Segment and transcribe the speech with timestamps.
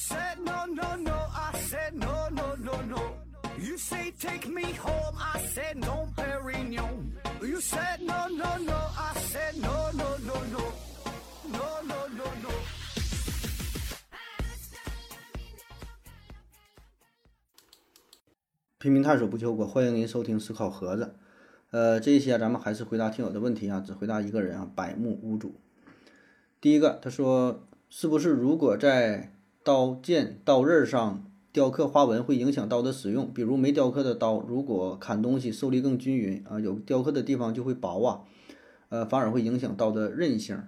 [0.00, 3.02] said no, no, no, I said no, no, no, no.
[3.58, 7.12] You say take me home, I said no, Perignon.
[7.42, 10.64] You said no, no, no, I said no, no, no, no.
[11.52, 12.50] No, no, no, no.
[18.78, 21.14] 拼命探索不求果，欢迎您收听思考盒子。
[21.72, 25.60] 呃，这一期啊，咱们还是回答听友的问题啊，只回答一个人啊，百目屋主。
[26.58, 33.32] 第一个，他说是不是如果在刀剑刀刃上雕刻花纹会影响刀的使用？
[33.32, 38.20] 比如没雕刻的刀，如果砍东西受力更均匀啊，有雕刻的地方就会薄啊，
[38.88, 40.62] 呃，反而会影响刀的韧性。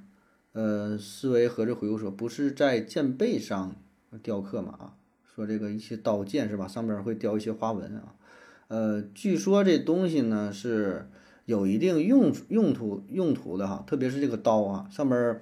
[0.52, 3.74] 呃，思维合着回复说，不是在剑背上
[4.22, 4.94] 雕刻嘛啊？
[5.34, 8.14] 说这个一些刀剑是吧，上边会雕一些花纹啊。
[8.68, 11.08] 呃，据说这东西呢是
[11.46, 15.40] 有一定用用途用途的哈，特别是这个刀啊，上边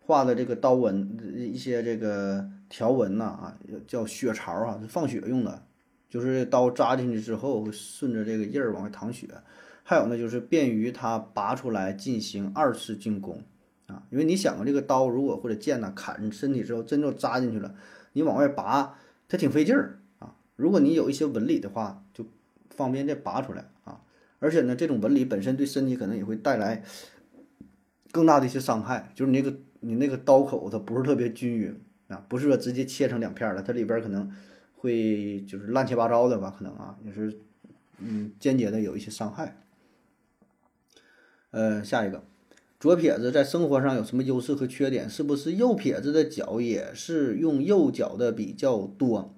[0.00, 5.62] 画的这个刀纹一些这个条纹呐啊，叫血槽啊，放血用的，
[6.08, 9.28] 就是刀扎进去之后会顺着这个印儿往外淌血。
[9.82, 13.42] 还有呢，就是便于它拔出来进行二次进攻
[13.88, 17.74] 啊，因为你想啊，这个刀如果或者剑呐砍身体之后真就扎进去了，
[18.14, 18.98] 你往外拔。
[19.28, 20.34] 它挺费劲儿啊！
[20.56, 22.26] 如果你有一些纹理的话，就
[22.68, 24.02] 方便再拔出来啊。
[24.40, 26.82] 而且呢，这种纹理本身对身体可能也会带来
[28.10, 29.10] 更大的一些伤害。
[29.14, 31.80] 就是你那个你那个刀口它不是特别均匀
[32.12, 34.30] 啊，不是说直接切成两片了，它里边可能
[34.76, 36.54] 会就是乱七八糟的吧？
[36.56, 37.40] 可能啊，也是
[37.98, 39.58] 嗯间接的有一些伤害。
[41.50, 42.24] 呃，下一个，
[42.80, 45.08] 左撇子在生活上有什么优势和缺点？
[45.08, 49.34] 是不是右撇子的脚也是用右脚的比较多？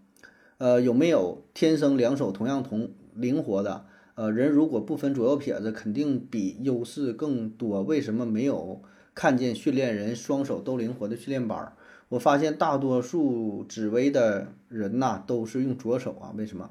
[0.58, 3.86] 呃，有没有天生两手同样同灵活的？
[4.14, 7.82] 呃，人如果不分左右撇子，肯定比优势更多。
[7.82, 8.80] 为什么没有
[9.12, 11.72] 看见训练人双手都灵活的训练班？
[12.14, 16.32] 我发现大多数紫薇的人呐，都是用左手啊。
[16.36, 16.70] 为什么？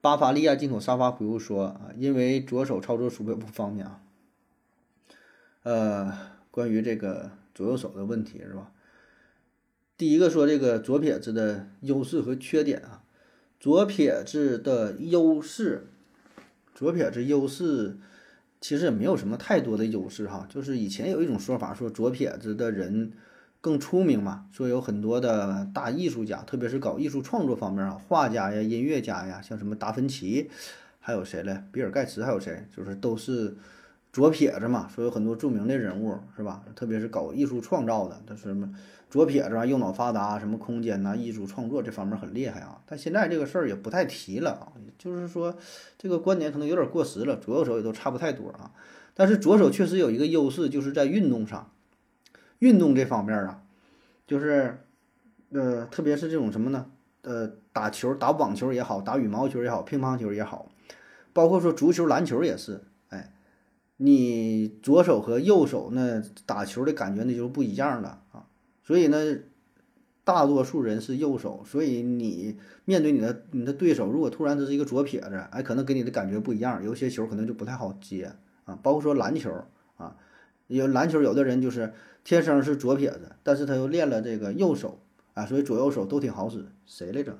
[0.00, 4.00] 巴伐利亚进口沙发回复说啊，因为左手操作鼠标不方便啊。
[5.64, 6.16] 呃，
[6.52, 8.70] 关于这个左右手的问题是吧？
[9.96, 13.02] 第一个说这个左撇子的优势和缺点啊，
[13.58, 15.88] 左撇子的优势，
[16.74, 17.98] 左撇子优势
[18.60, 23.12] 其实也没有什么太多的优势哈，就是以前有一种说法说左撇子的人
[23.60, 30.50] 更出名嘛，说有很多的大艺术家，特别是搞艺术创作方面啊，画家呀、音乐家呀，像什么达芬奇，
[30.98, 31.62] 还有谁嘞？
[31.70, 32.66] 比尔盖茨还有谁？
[32.76, 33.56] 就是都是。
[34.12, 36.64] 左撇子嘛，说有很多著名的人物是吧？
[36.74, 38.68] 特别是搞艺术创造的，他什么
[39.08, 42.80] 左撇子啊，右脑发达，什么空间呐、艺术创作这方面很厉害啊。
[42.86, 45.56] 但现在这个事儿也不太提了啊，就是说
[45.96, 47.36] 这个观点可能有点过时了。
[47.36, 48.72] 左右手也都差不太多啊。
[49.14, 51.70] 但是左手确实有一个优势，就是在运动上，
[52.60, 53.62] 运动这方面啊，
[54.26, 54.78] 就是
[55.50, 56.86] 呃，特别是这种什么呢？
[57.22, 60.70] 呃，打球、打网球也好，打羽毛球也好，乒乓球也好，
[61.34, 62.84] 包括说足球、篮球也是。
[63.08, 63.32] 哎
[64.02, 68.46] 你左手和右手呢打球的感觉那就是不一样的啊，
[68.82, 69.18] 所以呢，
[70.24, 72.56] 大多数人是右手，所以你
[72.86, 78.32] 面对你的你的对手，如果突然这是一个左撇子，哎，可能给你的感觉不一样，有些球可能就不太好接
[78.64, 78.78] 啊。
[78.82, 79.52] 包括说篮球
[79.98, 80.16] 啊，
[80.68, 81.92] 有篮球有的人就是
[82.24, 85.00] 天生是左撇子，但是他又练了这个右手
[85.34, 86.66] 啊，所以左右手都挺好使。
[86.86, 87.38] 谁来着？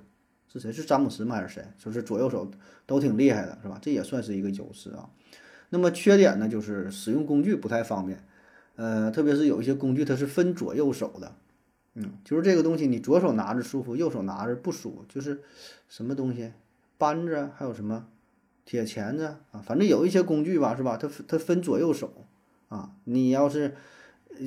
[0.52, 0.72] 是谁？
[0.72, 1.36] 是詹姆斯吗？
[1.36, 1.64] 还是谁？
[1.78, 2.50] 就是左右手
[2.86, 3.78] 都挺厉害的，是吧？
[3.80, 5.08] 这也算是一个优势啊。
[5.68, 8.26] 那么缺点呢，就是使用工具不太方便，
[8.74, 11.32] 呃，特别是有一些工具它是分左右手的，
[11.94, 15.42] 嗯，就是这个东西你左手拿着舒服，右手拿着不舒服，就是
[15.88, 16.52] 什么东西，
[16.98, 18.08] 扳子还有什么
[18.64, 20.96] 铁钳子啊，反正有一些工具吧，是吧？
[20.96, 22.26] 它它分左右手
[22.68, 23.76] 啊，你要是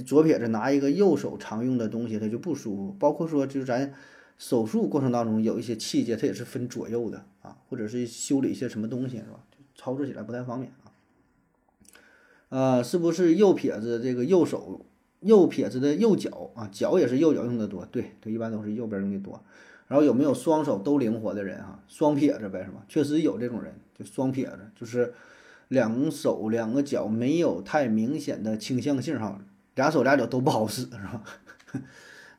[0.01, 2.95] 左撇子拿一个右手常用的东西，它就不舒服。
[2.97, 3.93] 包括说就是咱
[4.37, 9.39] 手术过程当中有一些器械，它也是分左右的啊，或者是修理一些什么东西，是吧？
[9.75, 10.89] 操作起来不太方便啊。
[12.49, 14.85] 呃，是不是右撇子这个右手，
[15.19, 17.85] 右撇子的右脚啊，脚也是右脚用的多？
[17.85, 19.43] 对，对，一般都是右边用的多。
[19.87, 21.83] 然后有没有双手都灵活的人哈？
[21.87, 22.85] 双撇子呗，是吧？
[22.87, 25.13] 确实有这种人，就双撇子，就是
[25.67, 29.39] 两手两个脚没有太明显的倾向性哈，
[29.75, 31.23] 俩手俩脚都不好使是吧？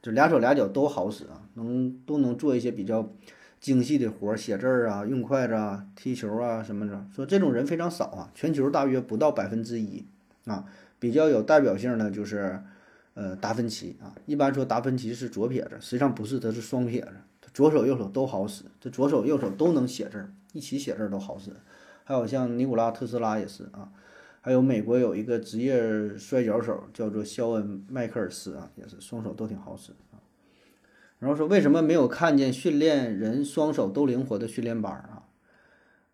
[0.02, 3.08] 就俩手俩脚都好使啊，能都能做一些比较。
[3.60, 10.04] 精细的活儿，写字儿啊，用筷子啊，踢球啊，什么的，说这种人非常少啊，全球大约不到百分之一
[10.44, 10.66] 啊。
[10.98, 12.60] 比较有代表性的就是，
[13.14, 14.12] 呃，达芬奇啊。
[14.26, 21.50] 一般说达芬奇是左撇子，实际上不是，他是双撇子，左手右手都好使，这左手右手都能写字儿，一起写字儿都好使。
[22.04, 23.88] 还有像尼古拉特斯拉也是啊，
[24.44, 30.20] 还有美国有一个职业摔跤手叫做肖恩麦克尔斯啊，也是双手都挺好使啊。
[31.18, 35.22] 然后说为什么没有看见训练人双手都灵活的训练班啊？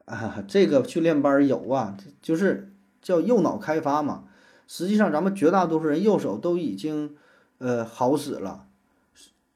[0.05, 2.73] 啊，这个训练班有啊，就是
[3.03, 4.29] 叫右脑开发嘛。
[4.69, 7.17] 实际上咱们绝大多数人右手都已经
[7.59, 8.69] 呃好使了，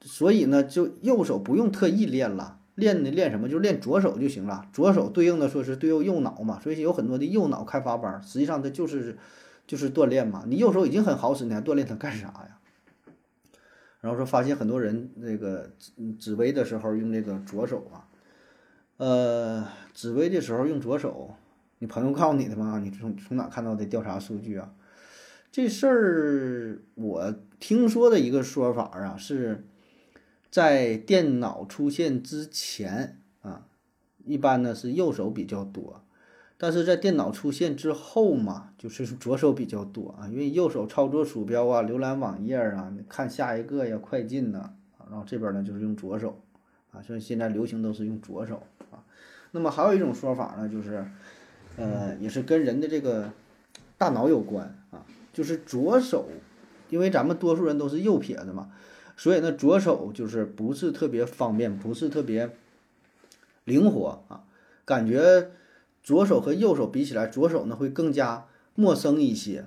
[0.00, 3.48] 所以呢就右手不用特意练了，练的练什么？
[3.48, 4.66] 就练左手就行了。
[4.72, 9.16] 左手对应的说是对应右脑嘛，所以有很多的右脑开发班，实际上它就是
[9.66, 10.44] 就是锻炼嘛。
[10.46, 12.58] 你右手已经很好使，你还锻炼它干啥呀？
[14.00, 15.70] 然后说发现很多人那个
[16.18, 18.04] 紫薇的时候用这个左手啊，
[18.98, 21.34] 呃，紫薇的时候用左手，
[21.78, 22.80] 你朋友告诉你的吗？
[22.84, 24.74] 你从从哪看到的调查数据啊？
[25.50, 29.64] 这事儿我听说的一个说法啊，是
[30.54, 33.66] 在电脑出现之前啊，
[34.24, 36.04] 一般呢是右手比较多。
[36.56, 44.70] 但是在电脑出现之后嘛，就是左手比较多啊，因为右手操作鼠标啊、浏览网页啊、看下一个呀、快进呐，
[45.10, 46.40] 然后这边呢就是用左手
[46.92, 48.62] 啊，所以现在流行都是用左手
[48.92, 49.02] 啊。
[49.50, 51.04] 那么还有一种说法呢，就是
[51.76, 53.32] 呃，也是跟人的这个
[53.98, 56.28] 大脑有关啊，就是左手，
[56.90, 58.70] 因为咱们多数人都是右撇子嘛，
[59.16, 62.50] 所以呢左手就是不是特别方便，不是特别
[63.64, 64.44] 灵活啊，
[64.84, 65.50] 感觉。
[66.06, 68.44] 左手和右手比起来，左手呢会更加
[68.74, 69.64] 陌生一些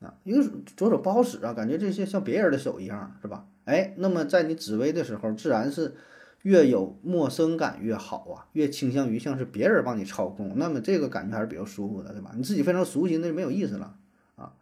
[0.00, 0.44] 啊，因为
[0.76, 3.46] 左手不好使啊，感觉这些像别人的手一样，是吧？
[3.66, 5.94] 哎，那么在你指挥的时候，自然是
[6.42, 12.32] 越有陌生感越好啊，越倾向于像是别人帮你操控，那么这个感觉还是比较舒服的，对吧？
[12.34, 13.94] 你自己非常熟悉，那就没有意思了
[14.34, 14.52] 啊。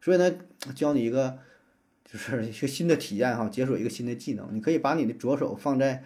[0.00, 0.32] 所以呢，
[0.74, 1.38] 教你一个
[2.04, 6.04] 就是一个新的体验哈，解锁一个新的技能，你可以把你的左手放在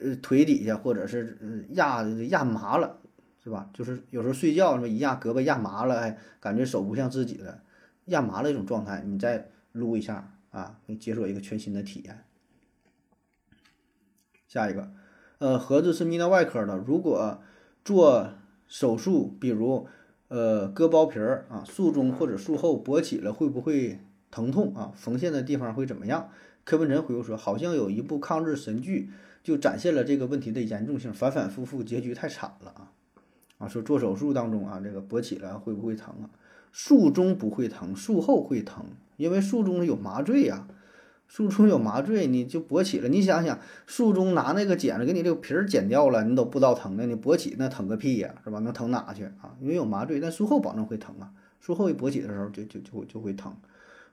[0.00, 3.00] 呃腿底下，或者是呃压压麻了。
[3.44, 3.68] 是吧？
[3.74, 7.60] 就是有时候睡觉什么一压胳膊压麻了，哎，感觉手不像自己的，
[8.06, 12.24] 压麻了一种状态，你再撸一下啊，可以解锁一个全新的体验。
[14.48, 14.90] 下一个，
[15.40, 17.42] 呃，盒子是泌尿外科的，如果
[17.84, 18.32] 做
[18.66, 19.86] 手术，比如
[20.28, 24.00] 呃割包皮儿啊，术中或者术后勃起了，会不会
[24.34, 24.90] 疼痛啊？
[24.96, 26.28] 缝线的地方会怎么样？
[26.64, 29.10] 柯文哲回复说，好像有一部抗日神剧
[29.44, 32.90] 就展现了这个问题的严重性，反反复复，结局太惨了啊。
[33.58, 36.26] 啊，说做手术当中啊，这个勃起了会不会疼啊？
[36.72, 38.86] 术中不会疼，术后会疼，
[39.16, 40.66] 因为术中有麻醉呀，
[41.28, 43.08] 术中有麻醉，你就勃起了。
[43.08, 48.58] 你想想，术中拿那个剪子给你这个皮儿剪掉了，你都不知道疼的，你勃起那疼个屁呀，是吧？
[48.58, 49.54] 能疼哪去啊？
[49.60, 51.30] 因为有麻醉，但术后保证会疼啊。
[51.60, 53.56] 术后一勃起的时候就就就就会疼，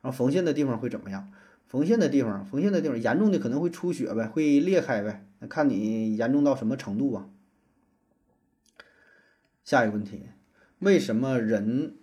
[0.02, 1.32] 然后缝线的地方会怎么样？
[1.68, 7.30] 缝线的地方，缝线的地方严重的可能会出血呗，会裂开呗，那看你严重到什么程度啊？
[9.64, 10.24] 下一个问题，
[10.80, 11.96] 为什么人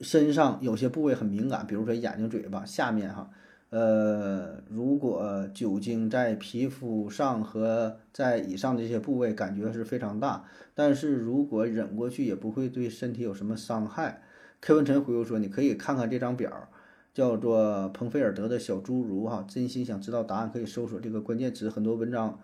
[0.00, 1.66] 身上有些部位很敏感？
[1.66, 3.28] 比如说眼睛、嘴巴下面哈，
[3.68, 10.44] 呃，如果酒精在皮肤上和在以上这些部位感觉是非常大，
[10.74, 14.22] 但是如果忍过去也不会对身体有什么伤害。
[14.62, 16.70] K 文晨回复说：“你可以看看这张表，
[17.16, 22.38] 叫做彭菲尔德的小侏儒哈，真心想知道答案可以搜索这个关键词，很多文章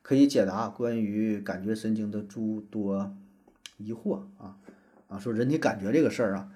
[0.00, 3.14] 可以解答关于感觉神经的诸多。”
[3.76, 4.56] 疑惑啊
[5.08, 6.48] 啊，说人体感觉这个事儿啊，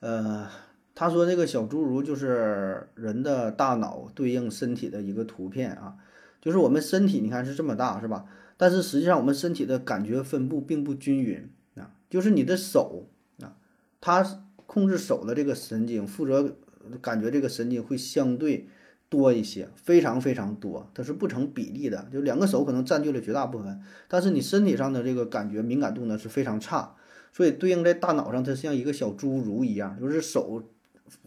[0.00, 0.46] 呃，
[0.94, 5.96] 他说这个小侏儒就是人的大脑对应身体的一个图片啊，
[6.42, 8.26] 就是我们身体你看是这么大是吧？
[8.58, 13.06] 但是实际上我们身体的感觉分布并不均匀啊，就是你的手
[13.40, 13.56] 啊，
[14.02, 16.54] 它控制手的这个神经，负责
[17.00, 18.68] 感觉这个神经会相对。
[19.10, 26.96] 多一些，非常非常多，它是不成比例的，就两个手可能占据了绝大部分，但是你身体上的这个感觉敏感度呢是非常差，
[27.32, 30.64] 所以对应在大脑上，它像一个小侏儒一样，就是手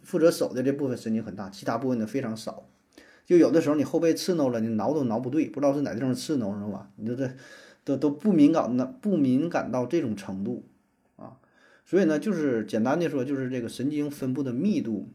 [0.02, 2.68] 负责手的这部分神经很大，其他部分呢非常少，
[3.26, 6.90] 就有的时候你后背刺挠了，你挠都挠不对，不知道是哪地方刺挠，知道吧？
[6.98, 7.32] 你就这
[7.86, 10.66] 都都不敏感的，不敏感到这种程度
[11.16, 11.38] 啊，
[11.86, 15.08] 所以呢，就是简单的说，就是这个神经分布的密度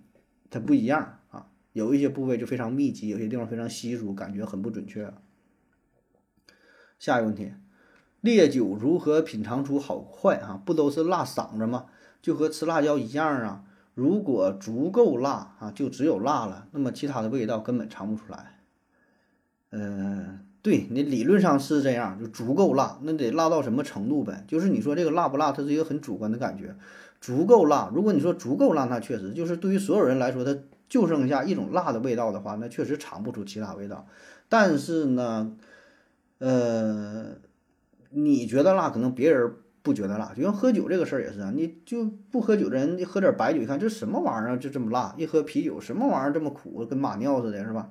[0.52, 1.48] 它不一样啊。
[1.72, 5.12] 有一些部位就非常密集，有些地方非常稀疏，感觉很不准确。
[6.98, 7.52] 下一个问题，
[8.20, 10.62] 烈酒如何品尝出好坏啊？
[10.64, 11.86] 不都是辣嗓子吗？
[12.20, 13.64] 就和吃辣椒一样啊。
[13.94, 18.60] 如果足够辣啊，就只有辣了，那么其他的味道根本尝不出来。
[19.70, 24.44] 嗯，对你理论上是这样，就足够辣，那得辣到什么程度呗？
[24.46, 26.76] 就是你说这个辣不辣，它是一个很主观的感觉。
[27.22, 30.54] 足够辣，如果你说足够辣，那确实就是对于所有人来说，它。
[30.92, 34.06] 就剩下一种辣的味道的话，那确实尝不出其他味道。
[34.50, 35.56] 但是呢，
[36.36, 37.28] 呃，
[38.10, 40.34] 你觉得辣，可能别人不觉得辣。
[40.36, 47.90] 就像喝酒这个事儿也是啊，你就不喝酒的人，你喝点白酒，一看这什么玩意儿，就这么辣；一喝啤酒，什么玩意儿这么苦，跟马尿似的，是吧？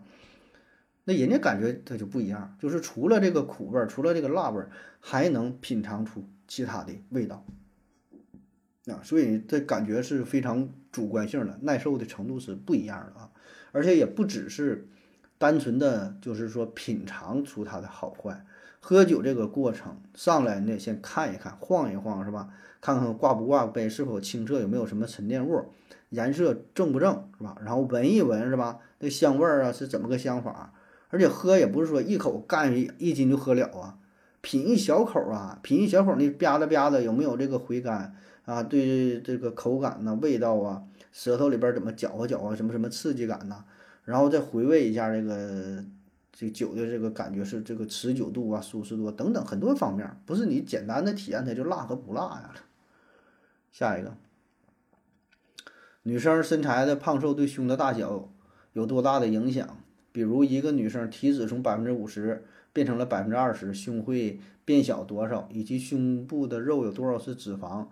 [1.05, 4.69] 那人家感觉它就不一样，就是除了这个苦味儿，除了这个辣味儿，
[4.99, 7.43] 还能品尝出其他的味道。
[8.87, 13.29] 啊，所以这感觉是非常主观性的，耐受的程度是不一样的啊，
[13.71, 14.87] 而且也不只是
[15.37, 18.43] 单纯的就是说品尝出它的好坏，
[18.79, 22.49] 喝酒这个过程上来你得先看一看，晃一晃是吧？
[22.81, 25.65] 看看挂不挂杯，是否清澈，有没有什么沉淀物，
[26.09, 27.55] 颜色正不正是吧？
[27.63, 28.79] 然后闻一闻是吧？
[28.97, 30.73] 那香味儿啊是怎么个香法？
[31.09, 33.99] 而且喝也不是说一口干一一斤就喝了啊，
[34.41, 38.15] 品一小口啊，品一小口那吧嗒吧嗒有没有这个回甘？
[38.45, 43.63] 啊，对这个口感呐、味道啊，舌头里边怎么搅和搅和，什么什么刺激感呐，
[44.03, 45.83] 然后再回味一下这个
[46.31, 52.53] 这酒的这个感觉是这个持久度啊、舒适度等等很多方面，不是你简单的体验它就辣和不辣呀。
[53.71, 54.17] 下一个，
[56.03, 58.29] 女生身材的胖瘦对胸的大小
[58.73, 59.77] 有多大的影响？
[60.11, 62.43] 比如一个女生体脂从百分之五十
[62.73, 65.47] 变成了百分之二十，胸会变小多少？
[65.53, 67.85] 以及胸部的肉有多少是脂肪？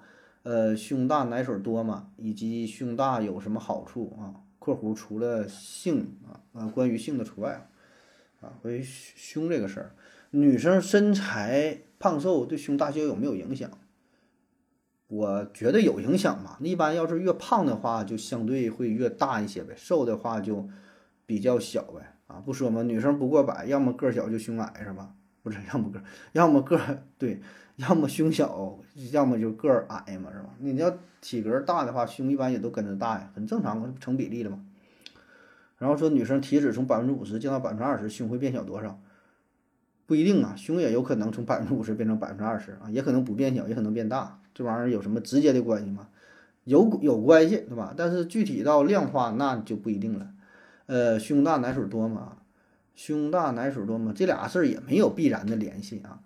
[0.44, 2.12] 呃，胸大奶水多嘛？
[2.18, 7.70] 以及胸大有什么好处啊？（括弧除了性啊，呃，关于性的除外
[8.42, 9.96] 啊，关于胸这个事儿，
[10.32, 13.70] 女生身材胖瘦对胸大小有没有影响？
[15.08, 16.58] 我觉得有影响吧。
[16.62, 20.70] 一般要是越胖的话，就相对会越大一些呗；瘦的话就
[21.26, 22.16] 比较小呗。
[22.28, 25.16] 啊，不说嘛，女生不过百，要么个儿小就胸矮是吧？
[25.42, 26.04] 不是，要么个，
[26.34, 27.42] 要么个儿对。
[27.80, 28.78] 要么胸小，
[29.12, 30.50] 要么就个儿矮嘛，是吧？
[30.60, 34.60] 你要体格大的话，胸一般也都跟着大呀，很正常嘛，成比例了嘛。
[35.78, 39.00] 然后说女生体脂从百分之五十降到百分之二十，胸会变小多少？
[40.06, 44.42] 不一定啊，胸也有可能从百分之五十变成百分之二十啊，也可能不变小，也可能变大。
[44.54, 46.10] 这玩意儿有什么直接的关系吗？
[46.66, 47.94] 有有关系，对吧？
[47.96, 50.32] 但是具体到量化那就不一定了。
[50.88, 52.40] 呃，胸大奶水多吗？
[52.94, 54.12] 胸大奶水多吗？
[54.14, 56.20] 这俩事儿也没有必然的联系啊。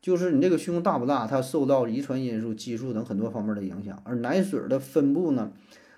[0.00, 4.00] 就是你这个胸大不大，它受到遗传因素、激素等很多方面的影响。
[4.04, 5.50] 而奶水的分布呢，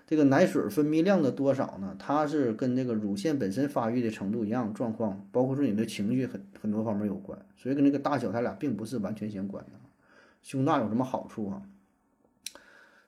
[0.06, 9.72] 这个奶水分泌量的多少呢，它是跟这个乳腺本身发育的程度一样，状况包括说你的情绪很很多方面有关，所以跟这个大小它俩并不是完全相关的。
[10.42, 11.62] 胸大有什么好处啊？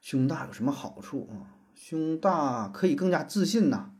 [0.03, 1.57] 胸大有什么好处啊？
[1.75, 3.93] 胸大可以更加自信呐，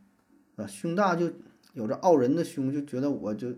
[0.57, 1.31] 啊，胸大就
[1.73, 3.55] 有着傲人的胸，就觉得我就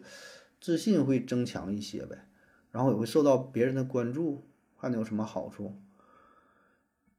[0.61, 2.25] 自信会增强一些呗。
[2.73, 4.43] 然后也会受到别人的关注，
[4.75, 5.77] 还能有什么好处？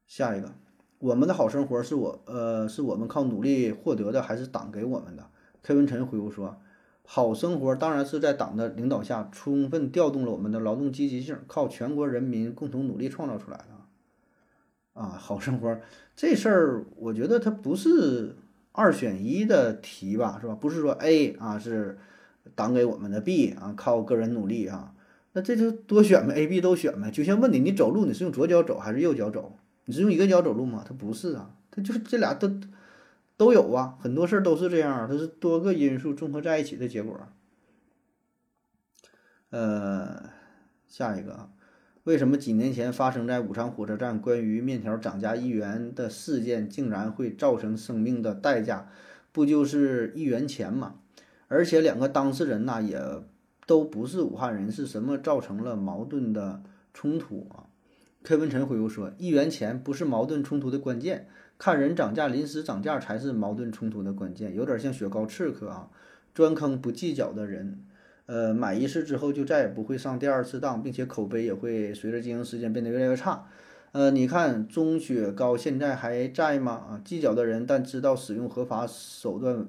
[0.06, 0.52] 下一个，
[0.98, 5.30] 我们的好生活是我呃是我们靠努力获得的，还是党给我们的
[5.62, 6.60] ？K 文晨回复说，
[7.04, 15.00] 好生活当然是在党的领导下，充分调动了我们的劳动积极性，靠全国人民共同努力创造出来的。
[15.00, 15.80] 啊，好生活
[16.16, 18.36] 这事儿，我觉得它不是
[18.72, 20.54] 二选一的题吧，是吧？
[20.54, 21.98] 不是说 A 啊是
[22.54, 24.93] 党给我们的，B 啊靠个人努力啊。
[25.36, 27.10] 那这就多选呗，A、B 都选呗。
[27.10, 29.58] 就像问你，你走路你是用左脚走还是右脚走？
[29.84, 30.84] 你是用一个脚走路吗？
[30.86, 32.48] 它不是啊，它就是这俩都
[33.36, 33.98] 都有啊。
[34.00, 37.20] 很多事儿都是这样，它是多个因素综合在一起的结果。
[39.50, 40.30] 呃，
[40.86, 41.50] 下一个，
[42.04, 48.88] 为什么几年前发生在武昌火车站关于面条涨价一元的事件，竟然会造成生命的代价？
[49.32, 50.94] 不就是一元钱嘛？
[51.48, 52.96] 而且两个当事人呐也。
[53.66, 57.64] 都不是武汉人，是什么造成了矛盾的冲突啊
[58.22, 61.26] ？K 文晨回复说：“一元钱不是矛盾冲突的关键，
[61.58, 64.54] 看人涨价、临时涨价才是矛盾冲突的关键。
[64.54, 65.88] 有点像雪糕刺客啊，
[66.34, 67.84] 专坑不计较的人。
[68.26, 73.46] 呃，买一次之后就再也不会上第二次当，并且口碑也会随着经营时间变得越来越差。
[73.92, 76.72] 呃，你看中雪糕现在还在吗？
[76.72, 79.68] 啊，计较的人，但知道使用合法手段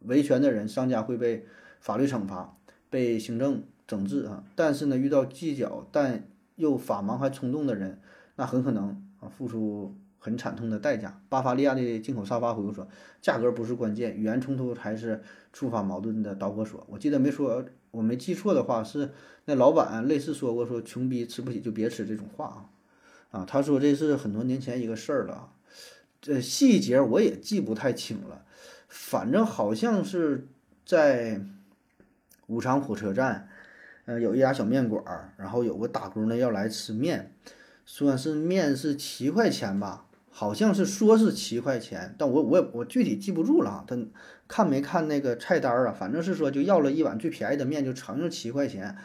[0.00, 1.46] 维权的人，商家会被
[1.80, 2.54] 法律惩罚。”
[2.88, 8.00] 被行政整治啊，但是呢，遇到计较但又法盲还冲动的人，
[8.36, 11.20] 那很可能啊付出很惨痛的代价。
[11.28, 12.88] 巴伐利亚的进口沙发回复说，
[13.20, 16.86] 价格不是关键，语言冲突才是触发矛盾的导火索。
[16.88, 19.10] 我记得没说，我没记错的话是
[19.44, 22.46] 那老板类似说过，说穷逼吃不起就别吃这种话
[23.30, 25.50] 啊啊，他说这是很多年前一个事儿了，
[26.20, 28.44] 这细节我也记不太清了，
[28.88, 30.48] 反正好像是
[30.84, 31.44] 在。
[32.46, 33.48] 武昌火车站，
[34.04, 37.32] 呃，有一家小面馆儿，然后有个打工的要来吃面，
[37.84, 43.84] 说是面是七块钱吧，好像是说是七块钱，但我我也我具体记不住了。
[43.86, 43.96] 他
[44.46, 45.92] 看没看那个菜单儿啊？
[45.98, 48.96] 反正是说就要了一碗最便宜的面，就乘上七块钱。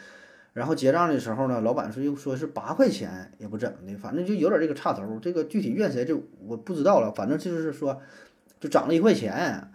[0.53, 5.17] 然后结账的时候呢，老板说又说是八块钱，也不怎么的，反正就有点这个差头。
[5.19, 6.13] 这个具体怨谁，这
[6.45, 7.11] 我不知道了。
[7.11, 8.01] 反正就是说，
[8.59, 9.71] 就涨了一块钱。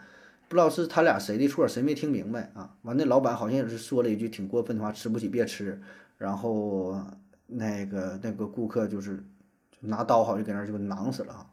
[0.48, 2.74] 不知道是他俩谁的错，谁没听明白啊？
[2.82, 5.80] 完，那老板好像也是说了一句挺过分的话：“吃不起别吃。”
[6.18, 7.00] 然后
[7.46, 9.22] 那个那个顾客就是
[9.80, 11.46] 拿刀好像给那儿就囊死了啊。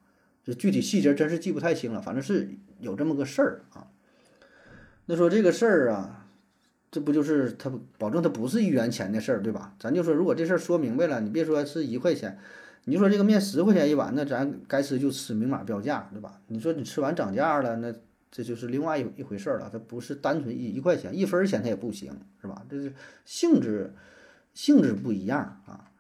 [0.43, 3.87] 这具体细节真是记不太清了，反正是有这么个事儿啊。
[5.05, 6.27] 那说这个事儿啊，
[6.91, 9.73] 这不就是他保证他不是一元钱的事儿，对吧？
[9.79, 12.37] 咱就说如果这事儿说明白了，你别说是一块钱，
[12.85, 16.39] 你就说这个面十块钱一碗，那咱该吃就吃，明码标价，对吧？
[16.47, 17.93] 你说你吃完涨价了，那
[18.35, 22.11] 这就是另外一一回事了，它不是单纯一一块钱一分钱它也不行，
[22.41, 22.65] 是吧？
[22.67, 22.91] 这是
[23.25, 23.93] 性质
[24.55, 25.91] 性质不一样啊。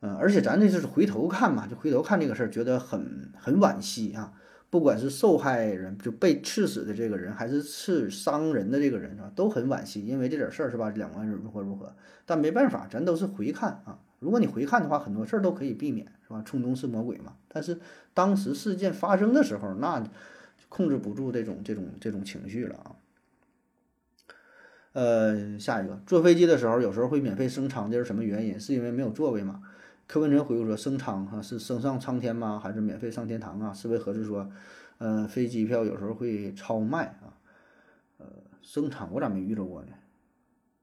[0.00, 4.34] 嗯，而且咱这就是回头看嘛，就回头看这个事儿，觉得很很惋惜啊。
[4.70, 9.32] 不管是受害人就被刺死的这个人，还是刺伤人的这个人，是吧？
[9.34, 10.90] 都很惋惜，因为这点事儿是吧？
[10.90, 13.98] 两个人如何如何，但没办法，咱都是回看啊。
[14.18, 16.42] 如果你回看的话，很多事儿都可以避免，是吧？
[16.44, 17.32] 冲动是魔鬼嘛。
[17.48, 17.80] 但是
[18.12, 20.04] 当时事件发生的时候，那
[20.68, 22.96] 控制不住这种这种这种情绪了啊。
[24.92, 28.58] 呃，下一个，坐飞机的时候有时候会免费升舱，这是什么原因？
[28.58, 29.62] 是因为没有座位吗？
[30.06, 32.58] 柯文哲回复说：“升舱哈是升上苍天吗？
[32.58, 34.50] 还是免费上天堂啊？”思维合适说
[34.98, 37.36] ：“呃，飞机票有时候会超卖啊，
[38.16, 38.26] 呃，
[38.62, 39.88] 升舱我咋没遇着过呢？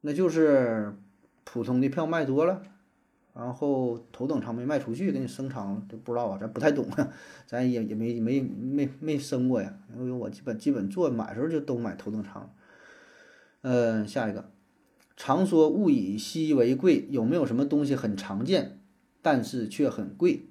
[0.01, 0.95] 那就是
[1.43, 2.61] 普通的票卖多了，
[3.35, 7.11] 然后头等舱没卖出去，给你升舱了，这不知道啊，咱不太懂啊，
[7.45, 12.49] 咱也也没没没没升过呀，因为我基本基本做买时候就都买头等舱。
[13.61, 14.49] 嗯，下一个，
[15.17, 18.79] 常说物以稀为贵，有没有什么东西很常见？”
[19.21, 20.45] 但是却很贵。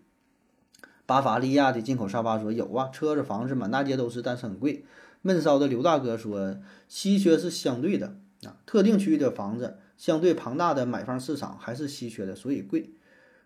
[1.07, 4.85] 巴伐利亚的进口沙发说有啊，车子房子满大街都是，但是很贵。
[5.23, 12.91] 闷骚的刘大哥说，稀缺是相对的啊，特定区域的房子相对庞大的买方市场还是稀缺的，所以贵。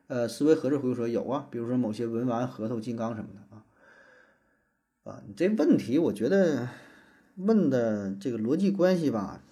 [0.07, 3.65] 呃，思维合适回复说有啊，比如说某些文玩、核桃、金刚什么的啊。
[5.05, 6.69] 啊，你这问题我觉得
[7.37, 9.43] 问的这个逻辑关系吧，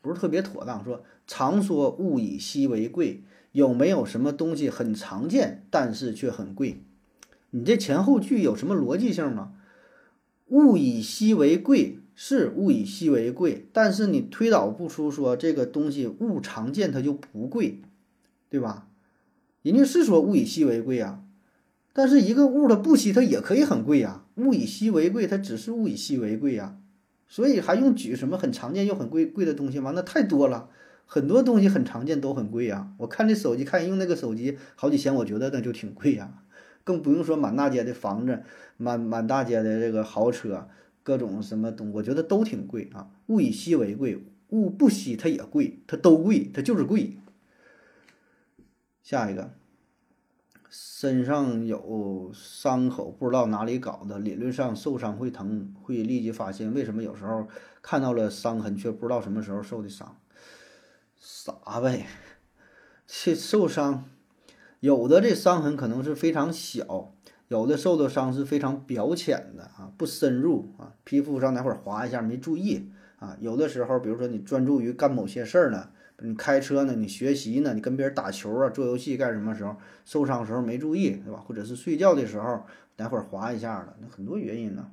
[0.00, 0.82] 不是特别妥当。
[0.84, 3.22] 说常说物以稀为贵。
[3.52, 6.82] 有没有什么东西很常见，但是却很贵？
[7.52, 9.54] 你这前后句有什么逻辑性吗？
[10.48, 17.82] 物以稀为贵是物以稀为贵，但是你推导不出说这个东西物常见它就不贵，
[18.48, 18.88] 对吧？
[19.62, 21.22] 人家是说物以稀为贵啊，
[21.92, 24.24] 但是一个物它不稀它也可以很贵呀。
[24.36, 26.78] 物以稀为贵，它只是物以稀为贵呀，
[27.28, 29.92] 所以还用举什么很常见又很贵贵的东西吗？
[29.94, 30.70] 那太多了。
[31.08, 32.88] 很多东西很常见，都很贵呀。
[32.98, 36.42] 我看这手机，看用那个手机好几千，我觉得那就挺贵呀。
[36.82, 38.42] 更不用说满大街的房子，
[38.76, 40.66] 满满大街的这个豪车，
[41.06, 43.08] 各种什么东，我觉得都挺贵啊。
[43.28, 47.16] 物以稀为贵，物不稀它也贵，它都贵，它就是贵。
[49.04, 49.52] 下一个，
[50.68, 57.46] 身上有伤口，不知道哪里搞的，理论上受伤会疼，会立即发现，为什么有时候
[57.80, 60.20] 看到了伤痕，却不知道什么时候受的伤？
[61.20, 62.08] 啥呗？
[63.06, 64.06] 这受伤，
[64.80, 67.14] 有的这伤痕可能是非常小，
[67.48, 73.36] 有的受的伤是非常表浅的啊，不深入啊，皮肤上哪会儿划一下没注意啊。
[73.40, 81.44] 有的时候，比如说你专注于干某些事儿呢，你开车呢，你学习呢，你跟别人打球啊，做游戏干什么时候受伤时候没注意，对吧？
[81.46, 82.62] 或者是睡觉的时候
[82.96, 84.90] 哪会儿划一下了，那很多原因呢。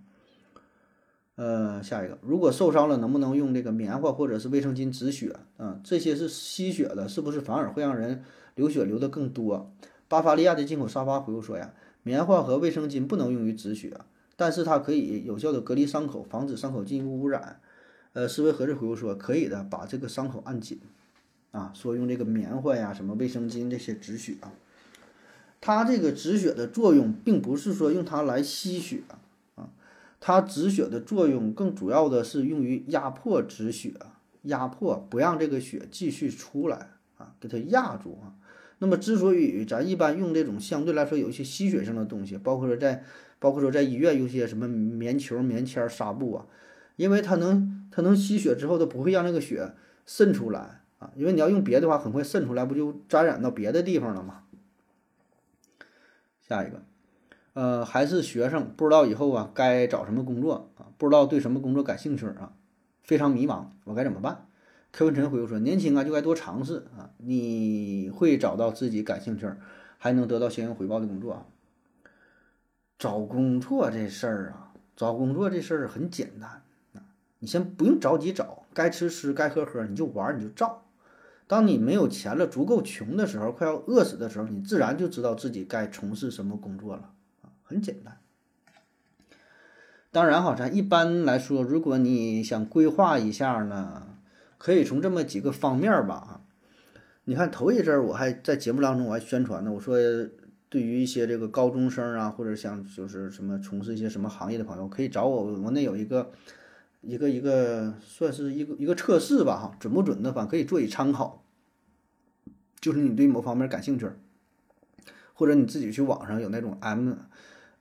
[1.35, 5.35] 呃，下一个，如果受伤了，能不能用这个棉花或者是卫生巾止血？
[5.57, 9.73] 啊，这些是吸血的，是不是反而会让人流血流的更多？
[10.07, 13.97] 巴伐利亚的进口沙发回复说呀，棉花和卫生巾不能用于止血，
[14.35, 17.59] 但是它可以有效的隔离伤口，防止伤口进一步污染。
[18.13, 20.79] 呃，思维合适回复说可以的，把这个伤口按紧。
[21.51, 24.51] 啊，说用这个棉花呀，什么卫生巾这些止血啊，
[25.61, 29.03] 它这个止血的作用并不是说用它来吸血
[29.55, 29.69] 啊。
[30.19, 33.93] 它止血的作用更主要的是用于压迫止血，
[34.43, 38.33] 压迫不让这个血继续出来啊，给它压住啊。
[38.79, 43.03] 那么之所以咱一般用这种相对来说有一些吸血性的东西，包括说在
[43.39, 46.45] 包括说在医院用些什么棉球、棉签、纱布啊，
[46.95, 49.73] 因为它能它能吸血之后，它不会让那个血
[50.05, 51.11] 渗出来啊。
[51.15, 54.43] 因为你要用别的话，很快渗出来，不就沾染到别的地方了吗？
[56.41, 56.81] 下一个。
[57.53, 62.53] 呃，还是学生，不知道以后啊该找什么工作啊，不知道对什么工作感兴趣啊，
[63.03, 64.47] 非常迷茫，我该怎么办？
[64.93, 69.51] 柯文晨回复说：年轻啊就该多尝试啊，你会找到自己感兴趣，
[69.97, 71.45] 还能得到相应回报的工作啊。
[72.99, 76.61] 找工作这事儿啊，找工作这事儿很简单
[76.93, 77.01] 啊，
[77.39, 80.85] 你先不用着急找，该吃吃，该喝喝，你就玩你就照。
[81.47, 87.09] 当你没有钱了，足够穷的时候，快要饿死的时候，你自然就知道自己该从事什么工作了
[87.41, 87.49] 啊。
[87.63, 88.19] 很简单。
[90.11, 94.12] 当然哈，咱一般来说，如果你想规划一下呢，
[94.63, 96.39] 可以从这么几个方面儿吧。
[97.25, 99.97] 你看头一阵儿我还在节目当中我还宣传呢，我说
[100.69, 106.31] 对于一些这个高中生啊，或者想就是什么从事一些什么行业的朋友，可以找我，我那有一个
[107.01, 111.43] 一个一个算是一个一个测试吧哈，准不准的反可以做以参考。
[112.79, 114.09] 就是你对某方面感兴趣，
[115.33, 117.15] 或者你自己去网上有那种 M。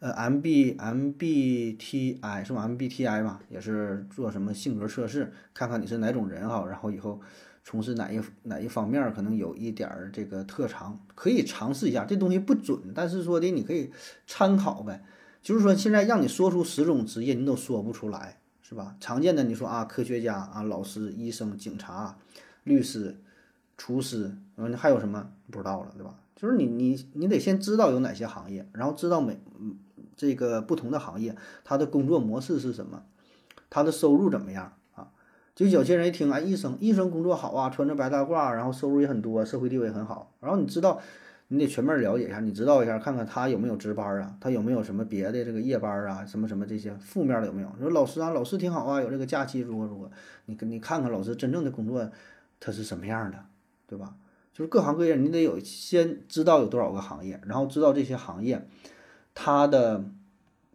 [0.03, 7.21] 呃，M B M B T I 是吧？M B T I 嘛，也是做什么性格测试，看看你是哪种人哈，然后以后
[7.63, 12.05] 从事哪一哪一方面可能有一点儿这个特长，可以尝试一下。
[12.05, 13.93] 这东西不准，但是说的你可以
[14.27, 15.05] 参考呗。
[15.41, 18.97] 就是说现在让你说出十种职业，你都说不出来，是吧？
[18.99, 22.19] 常见的你说啊，科学家啊，老师、医生、警察、
[22.65, 23.21] 律师、
[23.77, 26.17] 厨师，嗯，还有什么不知道了，对吧？
[26.35, 29.39] 就是你你你得先知道有哪些行业，然后知道每。
[30.23, 33.03] 这个不同的行业，他的工作模式是什么？
[33.69, 35.09] 他的收入怎么样啊？
[35.57, 40.33] 就有些人一听啊，医生，医生工作好啊，穿着白大褂，然后收入也很多，社会地位很好。
[40.39, 41.01] 然后你知道，
[41.49, 47.69] 你得全面了解一下，你知道一下，看看他有没有值班啊，他有没有什么别的这个夜班啊，什么什么这些负面的有没有？
[47.81, 50.09] 说老师啊，老师挺好啊，有这个假期如何如何？
[50.45, 52.09] 你跟你看看老师真正的工作
[52.61, 53.39] 他是什么样的，
[53.89, 54.15] 对吧？
[54.53, 58.69] 就是各行各业，你得有先知道有多少个行业，然后知道这些行业。
[59.35, 60.05] 他的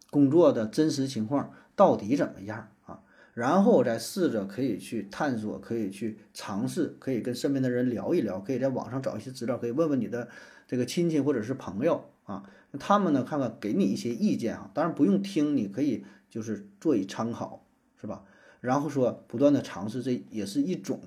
[0.10, 3.02] 工作的真实情况到底怎么样啊？
[3.34, 10.28] 然后再试着可以去探索，可以去尝试，可以跟身边的人聊一聊，可以在网上找一些资料，可以问问你的
[10.67, 17.63] 这个亲戚或者是朋友啊，他们呢看看给你一些意见啊，当然不用听，你可以就是做以参考，
[18.02, 18.24] 是吧？
[18.60, 21.00] 然后说不断的尝试，这也是一种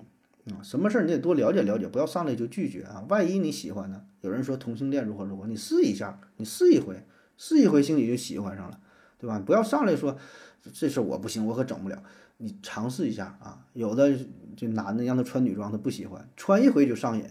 [0.52, 3.04] 啊，什么事儿你得多了解了解，不要上来就拒绝啊。
[3.08, 4.04] 万一你喜欢呢？
[4.20, 7.04] 有人说同性恋如何如何，你试一下，你试一回。
[7.42, 8.78] 试一回心里就喜欢上了，
[9.18, 9.38] 对吧？
[9.38, 10.14] 不要上来说
[10.74, 12.02] 这事我不行，我可整不了。
[12.36, 14.14] 你尝试一下啊，有的
[14.54, 17.24] 这男的让他穿女装他不喜欢，穿一回就上瘾。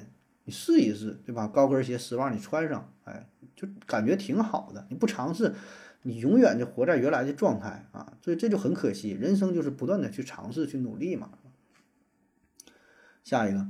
[0.45, 1.47] 你试一试，对吧？
[1.47, 4.83] 高跟鞋、丝袜你穿上，哎，就感觉挺好的。
[4.89, 5.53] 你不尝试，
[6.01, 9.11] 你永远就活在原来的状态啊，所以这就很可惜。
[9.11, 11.29] 人生就是不断的去尝试、去努力嘛。
[13.23, 13.67] 下一个，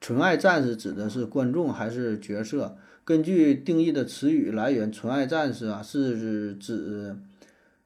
[0.00, 2.78] 纯爱战士指的是观众还是角色？
[3.04, 7.16] 根据定义的词语来源，纯爱战士啊是指，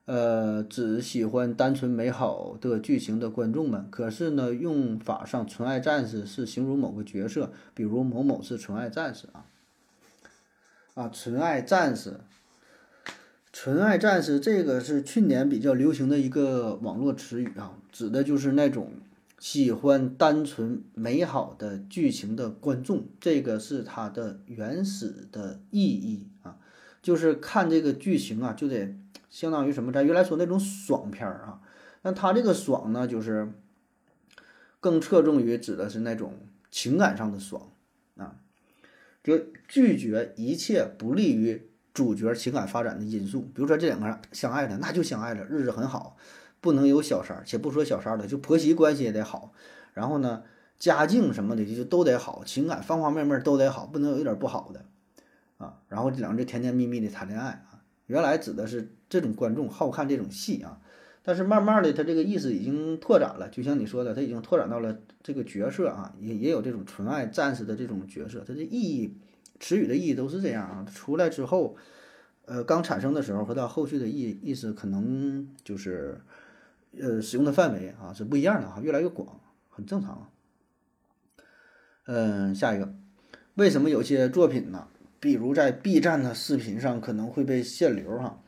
[0.04, 3.88] 呃，只喜欢单纯美好的剧情的观众们。
[3.90, 9.46] 可是呢，用法上，纯爱战士是形容某个角色，比如某某是纯爱战士啊。
[10.94, 12.20] 啊，纯爱战士，
[13.52, 18.92] 纯爱战士这个是去年比较流行的一个网络词语啊，指的就是那种。
[19.38, 26.58] 喜欢单纯美好的剧情的观众，这个是它的原始的意义啊，
[27.02, 28.96] 就是看这个剧情啊，就得
[29.28, 29.92] 相当于什么？
[29.92, 31.60] 咱原来说那种爽片儿啊，
[32.02, 33.52] 那它这个爽呢，就是
[34.80, 36.34] 更侧重于指的是那种
[36.70, 37.70] 情感上的爽
[38.16, 38.36] 啊，
[39.22, 46.16] 就拒绝一切不利于主角情感发展的因素，比如说这两个人相爱了，那就相爱了，日子很好。
[46.66, 49.52] 不能有小三儿，且不说小三儿了，就婆媳关系也得好，
[49.94, 50.42] 然后呢，
[50.76, 54.84] 家境什么的就都得好，情感方方面面都得好，不能有一点不好的
[55.58, 55.78] 啊。
[55.88, 57.86] 然后这两人甜甜蜜蜜的谈恋爱啊。
[58.06, 60.80] 原来指的是这种观众好看这种戏啊，
[61.22, 69.16] 但是慢慢的他这个意思已经拓展了，就像你说的，他已经拓展到了这个角色啊，也也有这种纯爱战士的这种角色，它的意义
[69.60, 70.84] 词语的意义都是这样啊。
[70.92, 71.76] 出来之后，
[72.44, 76.20] 呃，刚产生的时候和到后续的意意思可能就是。
[77.00, 80.30] 呃，使用的范围啊是不一样的哈，越来越广，很正常。
[82.06, 82.94] 嗯，下一个，
[83.54, 84.88] 为什么有些作品呢？
[85.18, 88.42] 比如在 B 站的视频上可能会被限流哈？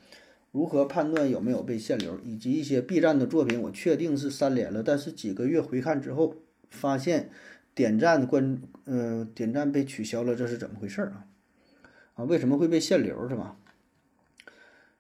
[0.52, 2.20] 如何判断有没有被限流？
[2.24, 6.34] 以及一些 B 站的作品，我确定是删连了，但是几个月回看之后，
[6.70, 7.30] 发现
[7.74, 11.26] 点赞关呃点赞被取消了，这是怎么回事啊？
[12.14, 13.56] 啊，为什么会被限流是吧？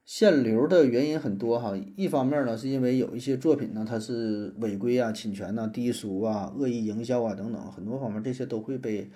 [0.08, 9.10] 限流的原因很多哈，一方面呢，是因为有一些作品呢，它是违规啊、侵权呐、低俗啊、恶意营销啊等等，很多方面这些都会被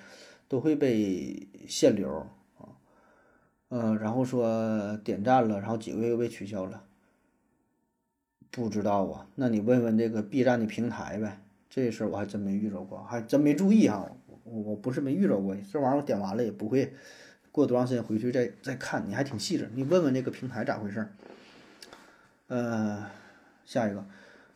[0.49, 2.27] 都会被限流
[2.59, 2.77] 啊，
[3.71, 6.85] 嗯，然后说点赞了，然后几个月又被取消了，
[8.51, 14.07] 不知道啊，那你问问这个 B 站的平台呗，这事儿我还真没遇着过，还真没注意哈，
[14.45, 16.93] 我我不是没遇着过，这玩意儿我点完了也不会。
[17.53, 19.71] 过多长时间回去再再看，你还挺细致。
[19.75, 21.13] 你问问这个平台咋回事儿？
[22.49, 23.07] 呃，
[23.65, 24.05] 下一个，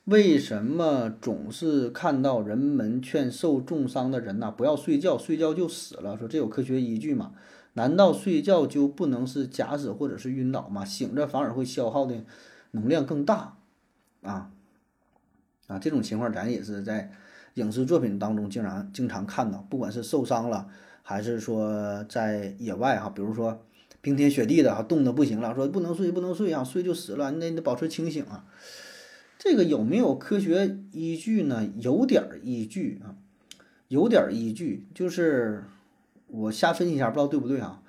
[0.05, 6.17] 为什么总是看到人们劝受重伤的人呐不要睡觉，睡觉就死了？
[6.19, 7.35] 说这有科学依据吗？
[7.75, 10.85] 难道睡觉就不能是假死或者是晕倒吗？
[10.85, 12.25] 醒着反而会消耗的
[12.71, 13.59] 能量更大
[14.23, 14.51] 啊
[15.67, 17.13] 啊，这种情况咱也是在
[17.55, 20.69] 影视作品当中经常经常看到，不管是受伤了，
[21.09, 23.65] 还是说在野外哈，比如说
[24.01, 28.45] 冰天雪地的哈，冻得不行了，说不能睡不能睡啊，睡就死了，那你得保持清醒啊。
[29.39, 31.71] 这个有没有科学依据呢？
[31.79, 33.15] 有点依据啊，
[33.87, 35.63] 有点依据，就是
[36.27, 37.85] 我瞎分析一下，不知道对不对啊？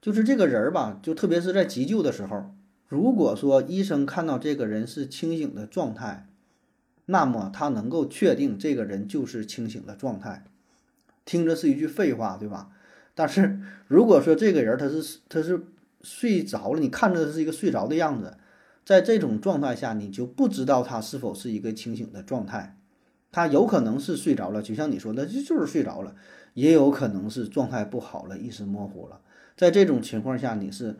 [0.00, 2.54] 就是这个人儿吧，就特别是在急救的时候，
[2.88, 6.26] 如果说医生看到这个人是清醒的状态，
[7.04, 10.46] 那么他能够确定这个人就是清醒的状态。
[11.24, 12.70] 听着是一句废话，对吧？
[13.14, 15.66] 但是如果说这个人他是他是
[16.00, 18.36] 睡着了，你看着他是一个睡着的样子。
[18.84, 22.76] 在这种状态下，你就不知道他是否是一个清醒的状态，
[23.30, 26.16] 他有可能是睡着了，就像你说的，这就是睡着了，
[26.54, 29.20] 也有可能是状态不好了，意识模糊了。
[29.56, 30.96] 在这种情况下，你是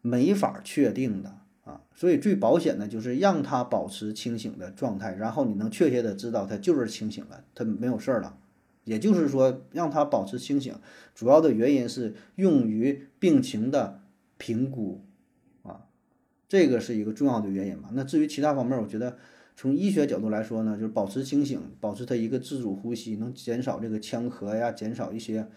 [0.00, 1.82] 没法确定的啊。
[1.94, 8.36] 所以最保险的就是让他保持清醒的状态，然后你能确切的知道他就是清醒了，他没有事儿了。
[8.84, 10.74] 也就是说，让他保持清醒，
[11.14, 14.02] 主要的原因是用于病情的
[14.36, 15.04] 评估。
[15.62, 15.86] 啊
[16.48, 17.88] 这个是一个重要的原因嘛？
[17.92, 19.16] 那至于其他方面，我觉得
[19.56, 25.48] 从医学角度来说呢，就是保持清醒，保持他一个自主呼吸，能减少这个呛咳呀，减少一些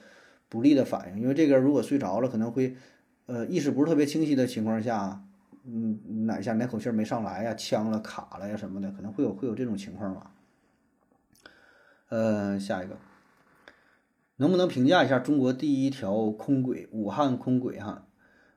[0.47, 1.21] 不利的反应。
[1.21, 2.77] 因为这个如果睡着了，可能会
[3.25, 5.21] 呃意识不是特别清晰的情况下，
[5.65, 10.31] 嗯，哪下哪口气没上来呀，呛了卡了呀什么的，可能会有会有这种情况吧。
[12.07, 12.97] 呃，下一个，
[14.37, 17.79] 能不能评价一下中国第一条空轨——武汉空轨？
[17.79, 18.05] 哈。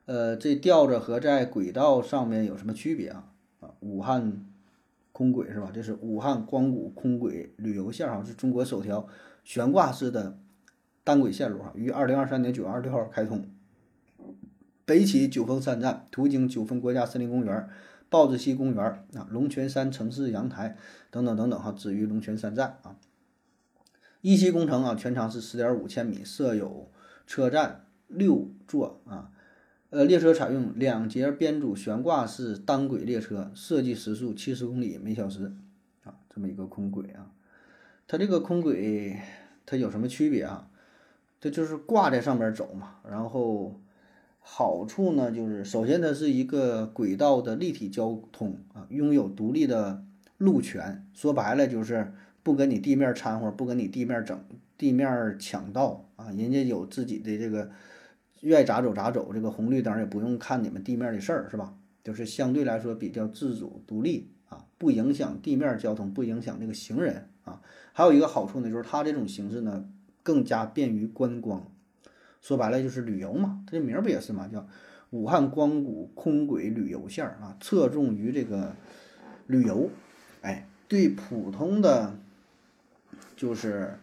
[0.05, 3.31] 呃，这吊着和在轨道上面有什么区别啊？
[3.59, 4.45] 啊，武汉
[5.11, 5.69] 空轨是吧？
[5.71, 9.07] 这是武汉光谷空轨旅游线哈，是中国首条
[9.43, 10.37] 悬挂式的
[11.03, 13.45] 单轨线路哈，于二零二三年九月二十六号开通，
[14.83, 17.69] 北起九峰山站，途经九峰国家森林公园、
[18.09, 20.75] 豹子溪公园啊、龙泉山城市阳台
[21.11, 22.95] 等等等等哈，止于龙泉山站啊。
[24.21, 26.91] 一期工程啊，全长是十点五千米，设有
[27.25, 29.31] 车站六座啊。
[29.91, 35.51] 呃，列车采用两节编组悬挂式单轨列车，设计时速七十公里每小时，
[36.03, 37.31] 啊，这么一个空轨啊。
[38.07, 39.19] 它这个空轨
[39.65, 40.69] 它有什么区别啊？
[41.39, 42.97] 它就是挂在上面走嘛。
[43.09, 43.79] 然后
[44.39, 50.03] 好处呢，就是首先它是一个轨道的立体交通啊，拥有独立的
[50.37, 51.07] 路权。
[51.13, 54.39] 说白了就是不跟你地面掺和，不跟你地面整
[54.77, 57.69] 地面抢道啊，人家有自己的这个。
[58.41, 61.73] 愿意咋走咋走，这个红绿灯也不用看你们地面的事儿，是吧？
[62.05, 67.61] 就是相对来说比较自主独立啊，不影响地面交通，不影响这个行人啊。
[67.91, 69.85] 还有一个好处呢，就是它这种形式呢
[70.23, 71.69] 更加便于观光。
[72.39, 74.47] 说白了就是旅游嘛，它这名儿不也是嘛？
[74.47, 74.65] 叫
[75.09, 78.73] 武汉光谷空轨旅游线啊，侧重于这个
[79.47, 79.89] 旅游。
[80.43, 82.17] 哎，对普通的
[83.39, 83.97] 就是。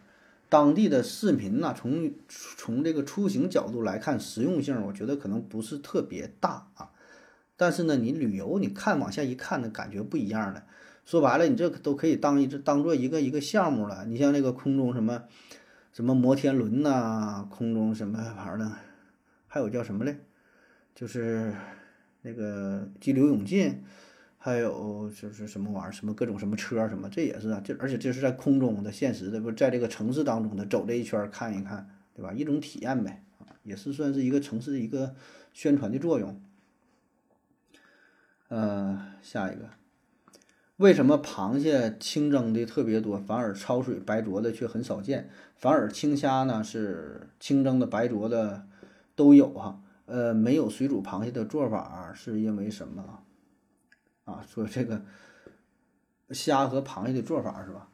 [0.49, 6.89] 当地的市民呢，从从这个出行角度来看，实用性我觉得可能不是特别大啊。
[7.57, 10.63] 但是呢，你旅游你看往下一看呢，感觉不一样了。
[11.03, 14.05] 说白了，你这都可以当一当做一个一个项目了。
[14.05, 15.23] 你像那个空中什么
[15.91, 18.71] 什么摩天轮呐，空中什么玩意儿的，
[19.47, 20.17] 还有叫什么嘞？
[20.95, 21.53] 就是
[22.21, 23.83] 那个激流勇进。
[24.39, 32.31] 还有就是什么玩意儿，什么各种什么车什么，这也是啊，这而且这是在空中的现实的，不在这个城市当中的走这一圈看一看，对吧？
[32.31, 33.23] 一种体验呗，
[33.63, 35.15] 也是算是一个城市的一个
[35.51, 36.39] 宣传的作用。
[38.49, 39.71] 呃，下一个，
[40.77, 45.29] 为什么螃蟹清蒸的特别多，反而焯水白灼的却很少见？
[45.55, 48.67] 反而青虾呢是清蒸的、白灼的
[49.15, 49.81] 都有哈？
[50.05, 53.23] 呃，没有水煮螃蟹的做法是因为什么？
[54.27, 55.01] 啊，说这个
[56.31, 57.89] 虾和螃蟹的做法是吧？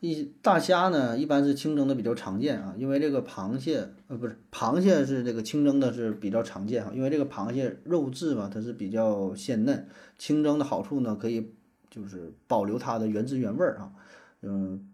[0.00, 11.54] 一大虾呢，一般是清蒸的比较常见啊，因为这个螃蟹呃不是螃蟹是这个清蒸的是比较常见哈，因为这个螃蟹肉质嘛，它是比较鲜嫩，清蒸的好处呢，可以
[11.88, 13.92] 就是保留它的原汁原味儿啊，
[14.42, 14.90] 嗯，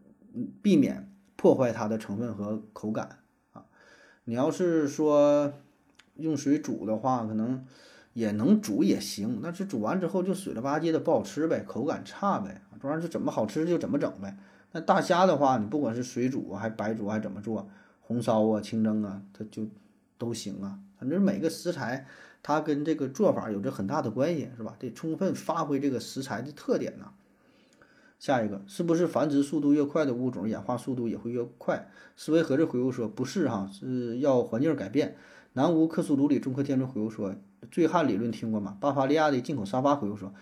[0.63, 3.19] 避免破坏它的成分和口感
[3.53, 3.65] 啊。
[4.27, 5.55] 你要是说
[6.15, 7.67] 用水煮的话，可能。
[8.19, 12.61] 也能煮也行，但是煮完之后就水了吧唧的不好吃呗，口感差呗。
[12.81, 14.37] 这玩意儿是怎么好吃就怎么整呗。
[14.73, 17.69] 那大虾的话，你不管是水煮还白煮还怎么做，
[18.01, 19.69] 红烧啊、清蒸啊，它就
[20.19, 20.81] 都行啊。
[20.99, 22.07] 反正每个食材
[22.43, 24.75] 它跟这个做法有着很大的关系，是吧？
[24.81, 27.11] 得充分发挥这个食材的特点呢。
[28.19, 31.89] 下一个是不是繁殖速度越快的物种，演化速度也会越快？
[32.17, 35.17] 思维盒子回复说不是哈，是要环境改变。
[35.53, 37.37] 南无克苏鲁里中科天尊回复说。
[37.71, 38.77] 醉汉理论听过吗？
[38.81, 40.33] 巴伐利亚的进口沙发回复说，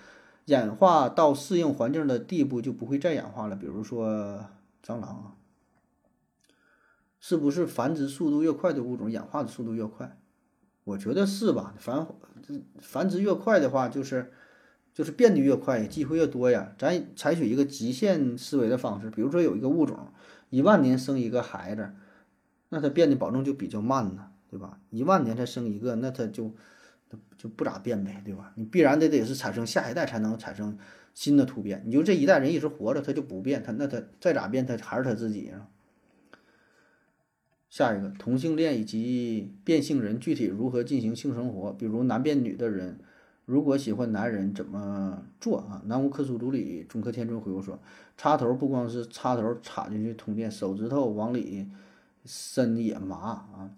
[0.46, 3.56] 演化到适应环境的地步就不会再演化了。
[3.56, 4.44] 比如说
[4.84, 5.34] 蟑螂啊，
[7.18, 10.18] 是不是繁殖速度越快的物种演化的速度越快？
[10.84, 11.74] 我觉得是吧？
[11.78, 12.06] 繁
[12.78, 14.32] 繁殖越快的话，就是
[14.94, 16.72] 就是变得越快，机会越多呀。
[16.78, 19.98] 咱采取一个极限思维的方式，比如说有一个物种
[20.50, 21.90] 一万年生一个孩子，
[22.68, 24.78] 那它变得保证就比较慢呢，对吧？
[24.90, 26.54] 一万年才生一个，那它就
[27.36, 28.52] 就不咋变呗，对吧？
[28.56, 30.76] 你必然得得是产生下一代才能产生
[31.14, 31.82] 新的突变。
[31.84, 35.68] 你就这一代人一直活着，他就不变，他那他再咋变，他还是他自己啊。
[37.68, 41.72] 下一个同性恋以及变性人具体如何进行性生活？
[41.72, 42.98] 比如男变女的人，
[43.44, 45.82] 如果喜欢男人怎么做啊？
[45.84, 47.78] 南无克苏鲁里中科天尊回复说：
[48.16, 51.68] 插头不光是插头插进去通电，手指头往里
[52.24, 53.70] 伸也麻啊。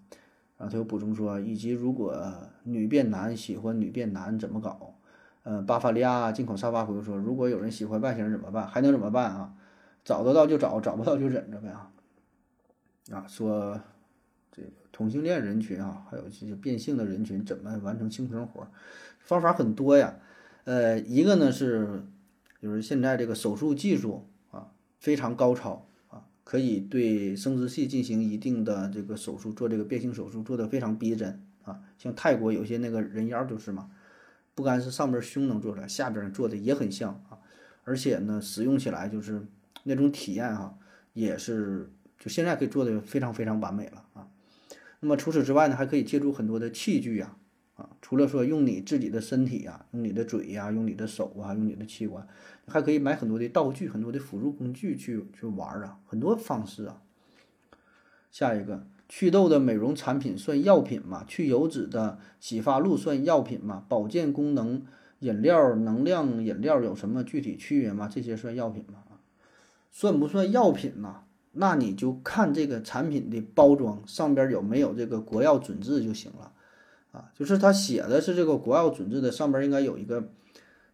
[0.58, 2.20] 然后他又补充说：以及如果
[2.64, 4.96] 女变男喜欢女变男怎么搞？
[5.44, 8.66] 呃，巴伐利亚进口沙发回复说：如果有人喜欢外星人怎么办？
[8.68, 9.54] 还能怎么办啊？
[10.04, 11.90] 找得到就找，找不到就忍着呗啊。
[13.10, 13.80] 啊，说
[14.52, 18.68] 这个同性恋人群啊，还有这些变性的人群怎么完成性生活？
[19.20, 20.16] 方法很多呀。
[20.64, 22.02] 呃，一个呢是，
[22.60, 25.87] 就是现在这个手术技术啊非常高超，
[26.48, 31.78] 可以对生殖器进行一定的这个手术，做这个变性手术做得非常逼真啊。
[31.98, 33.90] 像泰国有些那个人妖就是嘛，
[34.54, 37.36] 不单是上边胸能做出来，下边做的也很像啊，
[37.84, 39.46] 而且呢使用起来就是
[39.82, 40.78] 那种体验哈，
[41.12, 41.92] 也是。
[42.18, 44.26] 就现在可以做的非常非常完美了啊，
[44.98, 47.37] 那么除此之外呢，还可以借助很多的器具呀，啊，
[48.08, 52.26] 除了说用你自己的身体呀，用你的嘴呀，用你的手啊，用你的器官，
[52.66, 57.02] 还可以买很多的道具，很多的辅助工具去去玩啊，很多方式啊。
[58.30, 61.22] 下一个，祛痘的美容产品算药品吗？
[61.28, 63.84] 去油脂的洗发露算药品吗？
[63.90, 64.82] 保健功能
[65.18, 68.08] 饮料、能量饮料有什么具体区别吗？
[68.10, 69.00] 这些算药品吗？
[69.90, 71.24] 算不算药品呢？
[71.52, 76.52] 那你就看这个产品的包装上边有没有这个国药准字就行了，
[77.12, 80.28] 啊，就是它写的是这个国药准字的，上边应该有一个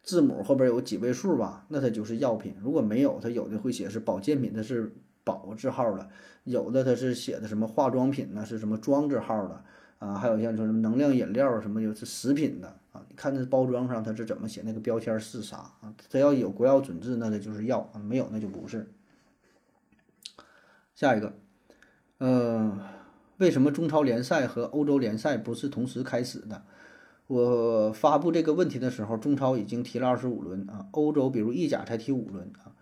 [0.02, 2.54] 字母，后边有几位数吧，那它就是药品。
[2.62, 6.06] 如果没有，它有的会写是保健品，它是保字号的；
[6.44, 9.64] 有的它是写的什么化妆品呢，是什么装字号的
[9.98, 10.14] 啊？
[10.14, 13.02] 还有像说什么能量饮料什么，就是食品的啊。
[13.08, 15.92] 你看这包装上它是怎么写，那个标签是啥啊？
[16.10, 18.86] 它要有国药准字，那它就是药啊；没有那就不是。
[20.94, 21.32] 下一个，
[22.18, 22.78] 呃，
[23.38, 26.62] 为什么中超联赛和欧洲联赛不是同时开始的？
[27.26, 32.76] 我发布这个问题的时候，中超已经踢了二十五轮啊，欧洲比如意甲才踢五轮啊，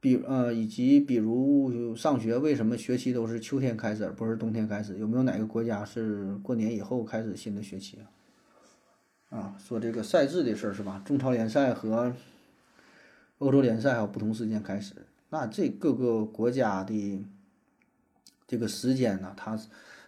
[0.00, 4.98] 比呃以及比如上学为什么学期都是秋天开始而不是冬天开始？
[4.98, 7.98] 有没有哪个国家是过年以后开始新的学期
[9.30, 9.38] 啊？
[9.38, 11.00] 啊，说这个赛制的事儿是吧？
[11.04, 12.12] 中超联赛和
[13.38, 14.94] 欧洲联赛还有不同时间开始。
[15.28, 17.24] 那这各个国家的
[18.50, 19.56] 这个时间呢，它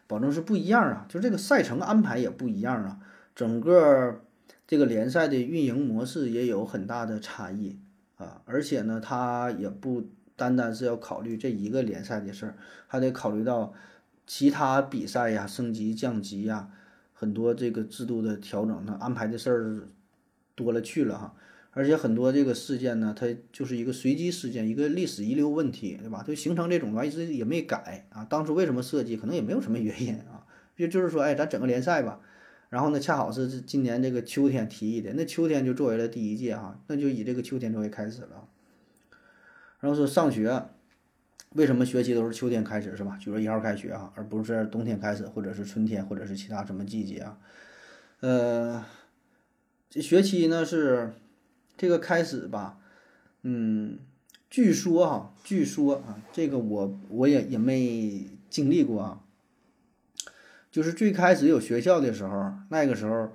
[0.09, 2.99] 保证是不一样啊，就这个赛程安排也不一样啊，
[3.37, 4.21] 整个
[4.67, 7.79] 这个联赛的运营模式也有很大的差异
[8.17, 12.57] 啊，而且呢，它也不单单是要考虑这一个联赛的事儿，
[12.89, 13.73] 还得考虑到
[14.27, 16.69] 其他比赛呀、升级降级呀，
[17.13, 19.87] 很多这个制度的调整，它安排的事儿
[20.57, 21.33] 多了去了哈。
[21.75, 26.23] 而且很多这个事件呢，它就是一个随机事件，一个历史遗留问题，对吧？
[26.23, 28.27] 就形成这种吧，一直也没改啊。
[28.29, 30.45] 当初为什么设计，可能也没有什么原因啊。
[30.77, 32.21] 就就是说，哎，咱整个联赛吧，
[32.69, 38.47] 然后呢，恰好是今年这个秋天提议的，那秋天就作为了第一届哈，那就以这个秋天作为开始了。
[39.81, 40.67] 然后说上学，
[41.55, 43.19] 为什么学期都是秋天开始是吧？
[43.19, 47.39] 九月一号开学啊，而不是冬天开始，或者是春天，或者是其他什么季节啊？
[48.21, 48.85] 呃，
[49.89, 51.15] 这学期呢是。
[51.83, 52.79] 这个开始吧，
[53.43, 53.99] 嗯，
[54.49, 59.21] 据说哈，据说啊，这个我我也也没经历过啊。
[60.71, 63.33] 就是最开始有学校的时候，那个时候，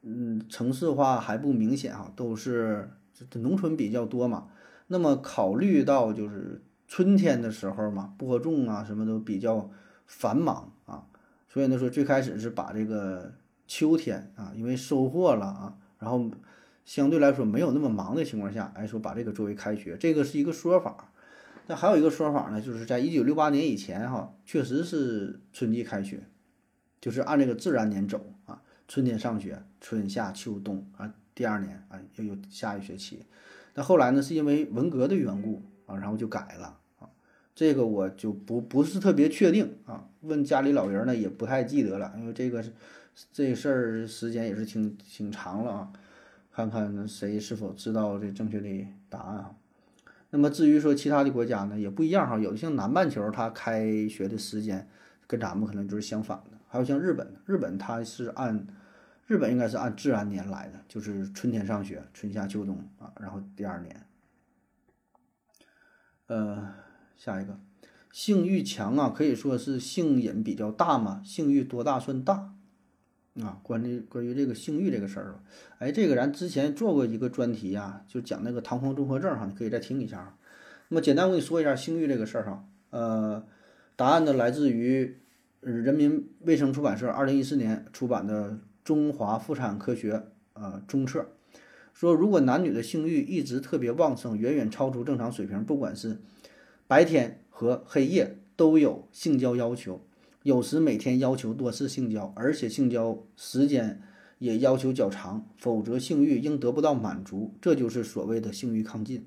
[0.00, 2.88] 嗯，城市化还不明显哈，都是
[3.34, 4.48] 农村比较多嘛。
[4.86, 9.70] 那么考虑到就是春天的时候嘛，播种啊什么都比较
[10.06, 11.04] 繁忙啊，
[11.50, 13.34] 所以呢说最开始是把这个
[13.66, 16.30] 秋天啊，因为收获了啊，然后。
[16.84, 21.12] 相对来说没有那么忙的情况下，哎，说把这个作为开学，这个是一个说法。
[21.66, 26.24] 那还有一个说法呢，就是在一九六八年以前，哈，确实是春季开学，
[27.00, 33.24] 就是按这个自然年走啊，春天上学，春夏秋冬啊，第二年啊又有下一学期。
[33.74, 37.08] 那后来呢，是因为文革的缘故啊，然后就改了啊，
[37.54, 42.64] 这个我就不不是特别确定啊，问家里老人呢也不太记得了，因为这个
[43.32, 45.92] 这事儿时间也是挺挺长了啊。
[46.52, 49.54] 看看谁是否知道这正确的答案啊。
[50.30, 52.38] 那么至于说其他的国家呢，也不一样哈。
[52.38, 54.88] 有的像南半球，它开学的时间
[55.26, 56.56] 跟咱们可能就是相反的。
[56.68, 58.66] 还有像日本，日本它是按
[59.26, 64.06] 日本应该是按自然年来的，就是春天上学，春夏秋冬啊，然后第二年。
[66.28, 66.74] 呃，
[67.16, 67.58] 下一个，
[68.12, 71.20] 性欲强啊，可以说是性瘾比较大嘛？
[71.24, 72.54] 性欲多大算大？
[73.42, 75.40] 啊，关于关于这个性欲这个事儿
[75.78, 80.36] 哎，这个咱之前做过一个专题啊，就讲那个唐皇综合症哈，你可以再听一下。
[80.88, 83.44] 那么简单我跟你说一下性欲这个事儿哈，呃，
[83.96, 85.16] 答案呢来自于
[85.60, 88.50] 人民卫生出版社二零一四年出版的
[88.82, 90.14] 《中华妇产科学》
[90.54, 91.26] 呃中册，
[91.92, 96.18] 说如果男女的性欲一直特别旺盛，远远超出正常水平，不管是
[96.86, 100.04] 白天和黑夜都有性交要求。
[100.42, 104.00] 有时每天要求多次性交，而且性交时间
[104.38, 109.26] 也要求较长，否则性欲应得不到满足，这就是所谓的性欲亢进。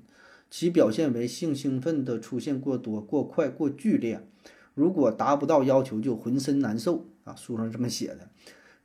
[0.50, 4.26] 其表现为性兴奋的出现过多、过快、过剧烈。
[4.74, 8.28] 如果达不到要求，就浑身难受啊，书上这么写的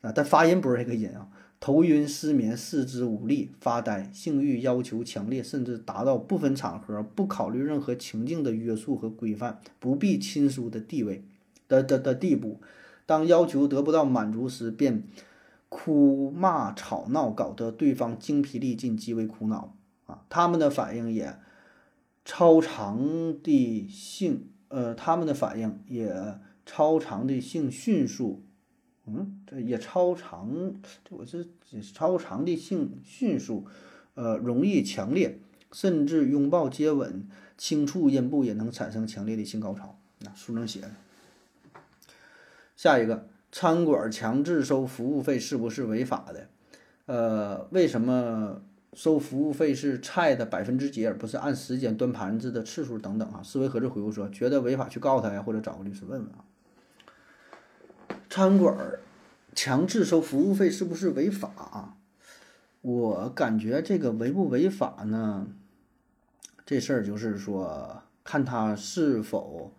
[0.01, 1.27] 啊，但发音不是这个音啊。
[1.59, 11.25] 头晕、失眠、四肢无力、发呆，性欲要求强烈，甚至达到不分场合、不考虑任何情境的约束和规范，不必亲疏的地位。
[11.69, 12.59] 的的的地步，
[13.05, 15.03] 当要求得不到满足时，便
[15.69, 19.75] 哭骂吵闹，搞得对方精疲力尽，极为苦恼
[20.07, 20.25] 啊！
[20.27, 21.37] 他们的反应也
[22.25, 22.99] 超长
[23.43, 28.43] 的性，呃，他们的反应也超长的性迅速，
[29.05, 31.45] 嗯，这也超长，这我这
[31.93, 33.67] 超长的性迅速，
[34.15, 35.39] 呃，容易强烈，
[35.71, 39.99] 甚至拥抱、接吻、轻触阴部也能产生强烈的性高潮。
[40.21, 40.89] 那书上写的。
[42.79, 46.47] 下一个，餐馆强制收服务费是不是违法的？
[47.07, 48.61] 呃，为什么
[48.93, 53.43] 收服务费是菜的百分之几，而不是按时间端盘子的次数等等啊？
[53.43, 56.45] 思维盒子回复说，觉得违法去告他呀，或者找个律师问问啊。
[58.29, 58.73] 餐馆
[59.53, 61.97] 强制收服务费是不是违法啊？
[62.79, 65.47] 我感觉这个违不违法呢？
[66.65, 69.73] 这事儿就是说，看他是否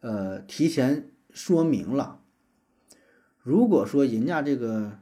[0.00, 2.17] 呃提前说明了。
[3.48, 4.92] 如果说人家这个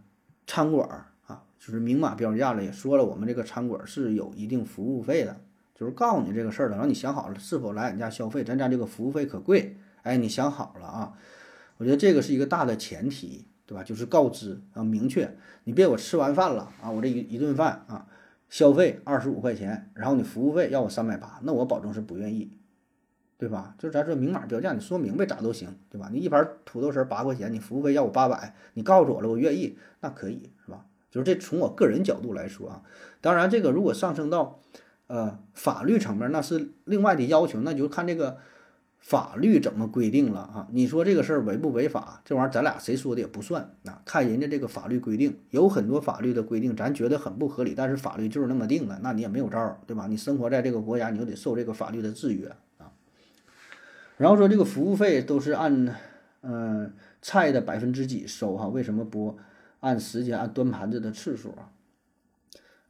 [0.46, 5.40] 餐馆儿啊，就是明码标价了，也说了我们这个餐馆是有一定服务费的，
[5.74, 11.14] 就是告诉你这个事儿了，让你想好了是否来俺家消费，咱家这个服务费可贵，哎，你想好了啊？
[11.78, 13.82] 我觉得这个是一个大的前提，对吧？
[13.82, 18.06] 就是告知啊，明确，你别我吃完饭了啊，我这一一顿饭啊，
[18.48, 22.52] 消费二十五块钱，然后你服务费要我三百八，那我保证是不愿意。
[23.38, 23.74] 对吧？
[23.78, 26.08] 就咱说明码标价，你说明白咋都行，对吧？
[26.10, 30.86] 你一盘土豆丝八块钱，你服务费要我八百，你告诉我了，我愿意，那可以，是吧？
[31.10, 32.82] 就是这从我个人角度来说啊，
[33.20, 34.60] 当然这个如果上升到
[35.06, 38.38] 呃法律层面，那是另外的要求，那就看这个
[38.98, 40.68] 法律怎么规定了啊。
[40.72, 42.22] 你说这个事儿违不违法？
[42.24, 50.06] 这玩意儿咱俩谁说的也不算啊，看人家这个法律规定，有很多法律的规定咱觉得很不合理，但是法律就是那么定的，那你也没有招儿，对吧？
[50.06, 52.50] 你生活在这个国家，你就得受这个法律的制约。
[54.16, 55.94] 然后说这个服务费都是按，
[56.42, 58.68] 嗯，菜的百分之几收哈？
[58.68, 59.38] 为什么不
[59.80, 61.72] 按时间按端盘子的次数啊？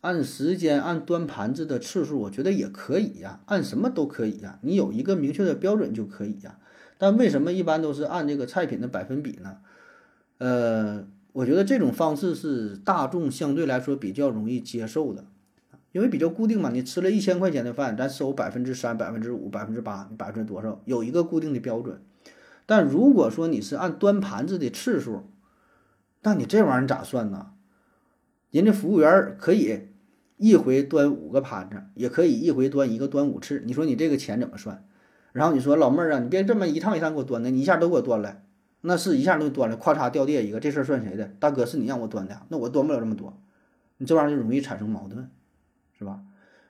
[0.02, 6.58] 按时间按端盘子的次数，我觉得也可以呀，按什么都可以呀，你有一个明确的标准就可以呀。
[6.96, 9.58] 但为什么一般都是按这个菜品的百分比呢？
[10.38, 15.24] 呃，我觉得这种方式是大众相对来说比较容易接受的。
[15.96, 20.82] 因为比较固定嘛，你吃了一千块钱的饭，咱收百分之三、百分之五、百分之八，百分之多少？
[20.84, 22.02] 有一个固定的标准。
[22.66, 25.22] 但如果说你是按端盘子的次数，
[26.20, 27.52] 那你这玩意儿咋算呢？
[28.50, 29.88] 人家服务员可以
[30.36, 33.62] 一回端五个盘子，也可以一回端一个端五次。
[33.64, 34.84] 你说你这个钱怎么算？
[35.32, 38.44] 然后你说老妹儿啊，你别这么一趟一趟给我端的，你一下都给我端来，
[38.82, 41.24] 那是一下都端了，咵嚓掉地下一个，这事儿算谁的？
[41.40, 43.40] 大哥是你让我端的，那我端不了这么多，
[43.96, 45.30] 你这玩意儿就容易产生矛盾。
[45.98, 46.22] 是吧？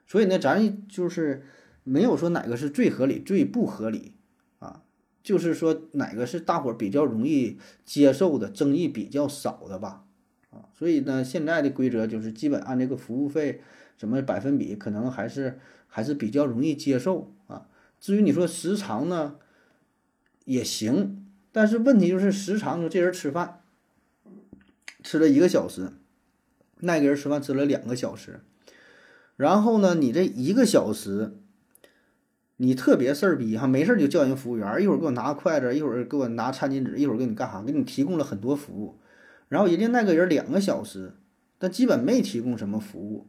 [0.06, 1.44] 所以呢，咱就是
[1.82, 4.12] 没有说哪个是最合理、最不合理
[4.60, 4.82] 啊，
[5.22, 10.04] 就是说哪个是大伙比较容易接受的、争议比较少的吧，
[10.50, 13.62] 啊，所以呢，现在的规则就是基本按这个服务费
[13.96, 15.58] 什么百分比，可能还是
[15.88, 17.66] 还是比较容易接受啊。
[17.98, 19.36] 至于你说时长呢，
[20.44, 23.62] 也行，但是问题就是时长，说这人吃饭
[25.02, 25.92] 吃了一个小时，
[26.78, 28.40] 那个人吃饭吃了两个小时。
[29.36, 31.36] 然后呢，你这一个小时，
[32.56, 37.62] 你特别事儿逼哈，没事儿就叫人服务员，一会儿给我拿筷子，一会儿给我拿餐巾纸，一会儿给你干啥？
[37.62, 38.98] 给你提供了很多服务。
[39.48, 41.14] 然后人家那个人两个小时，
[41.58, 43.26] 但基本没提供什么服务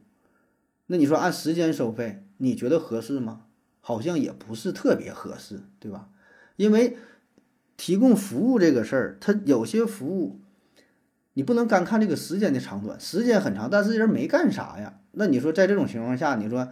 [0.86, 3.42] 那你说按时间收费，你觉得合适吗？
[3.80, 6.08] 好像也不是特别合适，对吧？
[6.56, 6.96] 因为
[7.76, 10.40] 提供服务这个事儿，它有些服务
[11.34, 15.00] 你不能干看这个时间的长短，时间很长，但是人没干啥呀。
[15.18, 16.68] 那你说在这种情况下，你说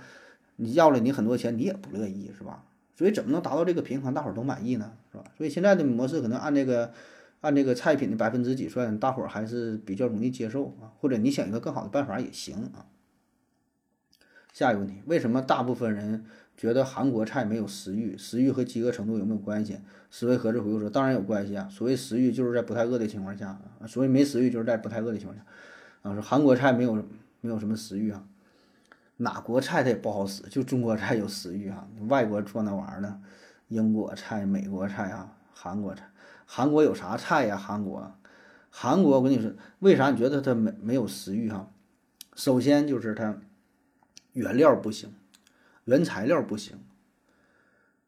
[0.54, 2.62] 你要了你很多钱，你也不乐意，是吧？
[2.94, 5.24] 所以怎么能达到这个平衡，大伙儿都满意呢，是吧？
[5.36, 6.92] 所以现在的模式可能按这个
[7.40, 10.94] 按这个菜品的百分之几算，大伙儿还是比较容易接受啊。
[11.00, 12.86] 或者你想一个更好的办法也行啊。
[14.52, 16.24] 下一个问题，为什么大部分人
[16.56, 18.16] 觉得韩国菜没有食欲？
[18.16, 19.78] 食欲和饥饿程度有没有关系？
[20.10, 21.68] 思维盒子回复说，当然有关系啊。
[21.68, 25.44] 所谓食欲就是在不太饿的情况下啊，所谓没食欲就是在不太饿的情况下
[26.02, 26.14] 啊。
[26.14, 26.94] 说韩国菜没有
[27.40, 28.24] 没有什么食欲啊。
[29.18, 31.88] 哪国菜它也不好使，就中国菜有食欲哈。
[32.08, 33.20] 外国做那玩意儿呢，
[33.68, 36.10] 英国菜、美国菜啊，韩国菜，
[36.44, 37.56] 韩国有啥菜呀？
[37.56, 38.14] 韩国，
[38.68, 41.70] 韩国我跟你说，为啥你觉得它没没有食欲哈？
[42.34, 43.38] 首先就是它
[44.32, 45.14] 原料不行，
[45.84, 46.78] 原材料不行，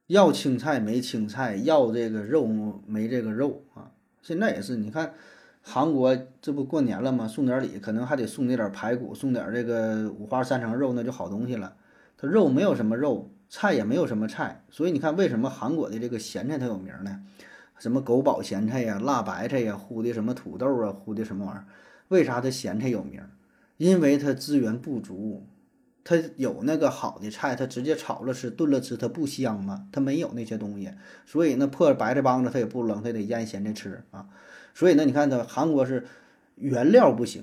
[0.09, 2.47] 要青菜没青菜，要这个肉
[2.87, 3.93] 没这个肉啊。
[4.21, 5.15] 现在也是，你看。
[5.63, 7.29] 韩国这不过年了吗？
[7.29, 11.77] 送点礼，可能还得送那点排骨，送点这个五花三层肉，那就好东西了。
[12.17, 17.21] 它肉没有什么肉，菜也没有什么菜，所以你看为什么韩国的这个咸菜它有名呢？
[17.79, 21.65] 什么狗宝咸菜呀、辣白菜呀、烀的什么土豆啊、烀的什么玩意儿？
[22.09, 23.23] 为啥它咸菜有名？
[23.77, 25.47] 因为它资源不足，
[26.03, 29.87] 它有那个好的菜，它直接炒了吃、炖了吃，它不香吗？
[29.93, 30.91] 它没有那些东西，
[31.25, 34.27] 所以那破白菜帮子它也不扔，它得腌咸菜吃啊。
[34.79, 36.07] 所以呢，你看它韩国是
[36.55, 37.43] 原料不行，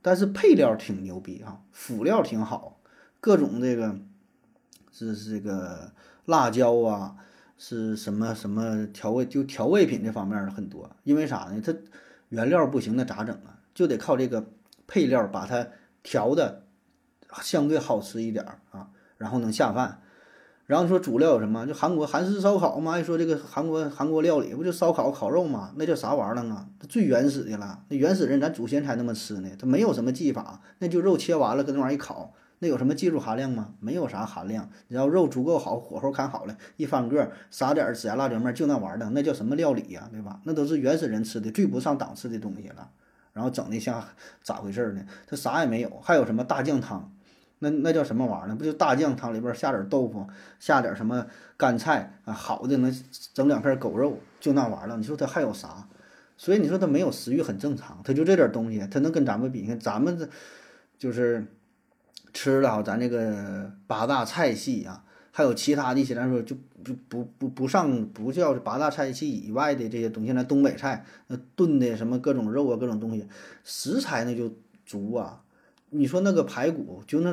[0.00, 2.78] 但是配料挺牛逼啊，辅料挺好，
[3.20, 3.98] 各种这个
[4.92, 5.90] 是这个
[6.26, 7.16] 辣椒啊，
[7.58, 10.88] 是什么什么调味就调味品这方面很多。
[11.02, 11.60] 因为啥呢？
[11.60, 11.74] 它
[12.28, 13.58] 原料不行，那咋整啊？
[13.74, 14.46] 就得靠这个
[14.86, 15.66] 配料把它
[16.04, 16.62] 调的
[17.42, 20.02] 相对好吃一点啊，然后能下饭。
[20.66, 21.66] 然后说主料有什么？
[21.66, 22.98] 就韩国韩式烧烤嘛。
[22.98, 25.72] 一说这个韩国韩国料理不就烧烤烤肉嘛？
[25.76, 26.66] 那叫啥玩意儿啊？
[26.88, 27.80] 最原始的了。
[27.88, 29.50] 那原始人咱祖先才那么吃呢。
[29.58, 33.74] 他没有什么技法，那就肉切完了跟那玩意儿一烤，那有什么技术含量吗？
[33.78, 34.70] 没有啥含量。
[34.88, 40.08] 只要肉足够好，火候看好了，一翻个撒点孜然辣椒面，就那玩意儿，那叫什么料理呀？
[40.10, 40.40] 对吧？
[40.44, 42.88] 那都是原始人吃的最不上档次的东西了。
[43.34, 44.02] 然后整的像
[44.42, 45.02] 咋回事呢？
[45.26, 47.12] 他啥也没有，还有什么大酱汤？
[47.60, 48.56] 那那叫什么玩意儿呢？
[48.56, 50.26] 不就大酱汤里边下点豆腐，
[50.58, 51.26] 下点什么
[51.56, 52.32] 干菜啊？
[52.32, 52.94] 好的，能
[53.32, 54.96] 整两片狗肉，就那玩意儿了。
[54.96, 55.88] 你说它还有啥？
[56.36, 58.00] 所以你说它没有食欲很正常。
[58.04, 59.60] 它就这点东西，它能跟咱们比？
[59.60, 60.28] 你看咱们这
[60.98, 61.46] 就是
[62.32, 70.32] 吃了，咱这个八大菜系啊，还有其他的一些，咱说就就不不不上不叫八大菜系以外的这些东西。
[70.32, 73.26] 那东北菜那炖的什么各种肉啊，各种东西，
[73.62, 74.52] 食材那就
[74.84, 75.40] 足啊。
[75.96, 77.32] 你说那个排骨，就那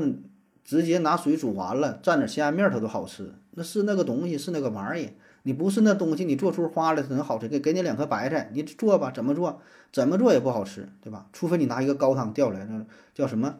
[0.63, 3.33] 直接拿水煮完了，蘸点鲜虾面，它都好吃。
[3.51, 5.13] 那是那个东西，是那个玩意儿。
[5.43, 7.47] 你不是那东西，你做出花来它能好吃？
[7.47, 9.59] 给给你两颗白菜，你做吧，怎么做？
[9.91, 11.27] 怎么做也不好吃，对吧？
[11.33, 12.85] 除非你拿一个高汤调来，那
[13.15, 13.57] 叫什么？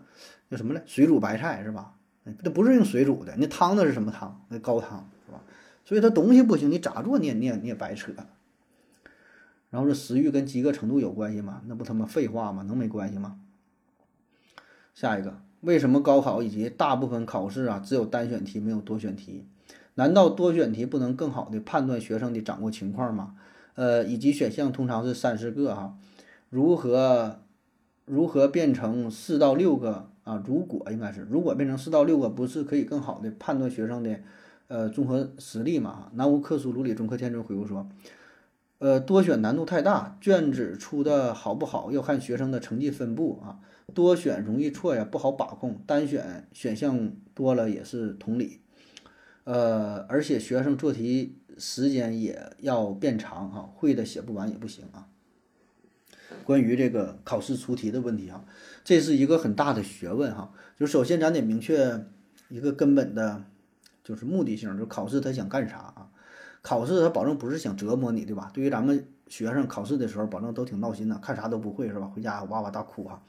[0.52, 0.84] 叫什么来？
[0.86, 1.95] 水煮白菜是吧？
[2.43, 4.39] 那不是用水煮的，那汤那是什么汤？
[4.49, 5.41] 那高汤是吧？
[5.84, 8.12] 所以它东西不行，你咋做你也你也你也白扯。
[9.72, 11.64] 然后这食欲跟饥饿程度有关系吗？
[11.66, 12.62] 那不他妈废话吗？
[12.62, 13.38] 能没关系吗？
[14.94, 19.46] 下一个，为什么高考以及大部分考试啊只有单选题没有多选题？
[19.96, 23.36] 难道多选题不能更好的判断学生的掌握情况吗？
[23.76, 25.98] 呃，以及选项通常是三四个哈，
[26.50, 27.39] 如何
[28.06, 30.44] 如何变成四到六个啊？
[30.46, 34.20] 如果应该是如果变成四到六个，不是可以更好的判断学生的
[34.68, 36.10] 呃综合实力吗？
[36.14, 37.88] 南无克苏鲁里中科天尊回复说，
[38.80, 43.60] 呃，多选难度太大，卷子出的好不好要看学生的成绩分布啊。
[43.94, 48.62] 多选容易错呀，不好把控；单选选项多了也是同理。
[49.44, 55.08] 呃，而且学生做题时间也要变长哈，会的写不完也不行啊。
[56.44, 58.46] 关于这个考试出题的问题啊，
[58.84, 60.54] 这是一个很大的学问哈。
[60.78, 62.06] 就首先咱得明确
[62.50, 63.44] 一个根本的，
[64.04, 66.10] 就是目的性，就是考试他想干啥啊？
[66.62, 68.52] 考试他保证不是想折磨你，对吧？
[68.54, 72.06] 对于咱们学生考试的时候，保证都挺闹心的，看啥都不会是吧？
[72.06, 73.22] 回家哇哇大哭哈。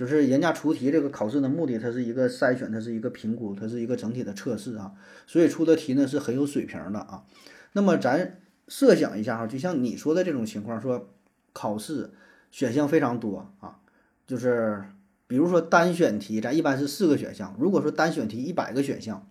[0.00, 4.94] 就是人家出题这个考试的目的，它是一个筛选，它是一个评估，它是一个整体的测试啊，
[5.26, 7.24] 所以出的题呢是很有水平的啊。
[7.72, 11.10] 那么咱设想一下哈，就像你说的这种情况，说
[11.52, 12.12] 考试
[12.50, 13.80] 选项非常多啊，
[14.26, 14.84] 就是
[15.26, 19.28] 比如说单选题，咱一般是四个选项，如果说单选题一百个选项，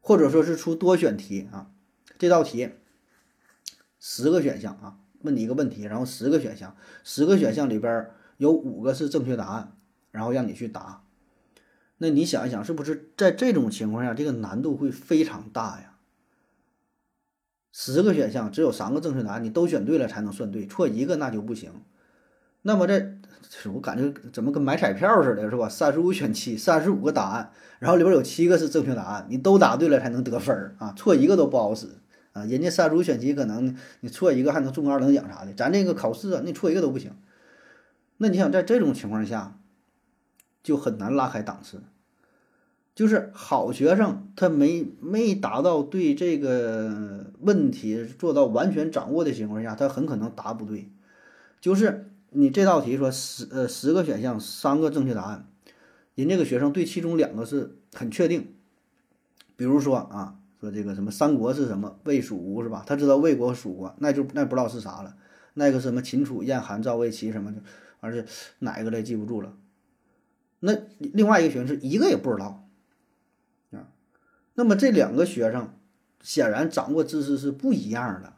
[0.00, 1.72] 或者说是出多选题啊，
[2.16, 2.70] 这道题
[3.98, 8.08] 十个选项啊，问你一个问题，然后十个选项，十个选项里边。
[8.36, 9.72] 有五个是正确答案，
[10.10, 11.02] 然后让你去答。
[11.98, 15.94] 那你想一想，是不是在这种情况下，这个难度会非常大呀？
[17.72, 21.72] 十个选项只有三个正确答案，你都选对了才能算对，错一个那就不行。
[22.62, 23.16] 那么这，
[23.72, 25.68] 我感觉怎么跟买彩票似的，是吧？
[25.68, 31.86] 三十五选七，三十五个答案，然后里边有七个是正确答案，你都答对了才能得分儿啊，错一个都不好使
[32.32, 32.44] 啊。
[32.44, 37.12] 人家三十五选七可能你错一个还能中个二等奖啥的，咱这个考试啊，你错一个都不行。
[38.18, 39.58] 那你想在这种情况下，
[40.62, 41.82] 就很难拉开档次。
[42.94, 50.90] 就是好学生，他没没达到对这个问题做到完全掌握的情况下，他很可能答不对。
[51.60, 55.46] 就是你这道题说十呃十个选项三个正确答案，
[56.14, 58.54] 人这个学生对其中两个是很确定。
[59.56, 62.82] 比如说啊，说这个什么三国是什么魏蜀吴是吧？
[62.86, 65.16] 他知道魏国蜀国，那就那不知道是啥了。
[65.52, 67.60] 那个什么秦楚燕韩赵魏齐什么的，
[68.00, 68.24] 而且
[68.60, 69.56] 哪一个来记不住了。
[70.60, 72.68] 那另外一个学生是一个也不知道
[73.72, 73.88] 啊。
[74.54, 75.74] 那么这两个学生
[76.22, 78.34] 显然掌握知识是不一样的，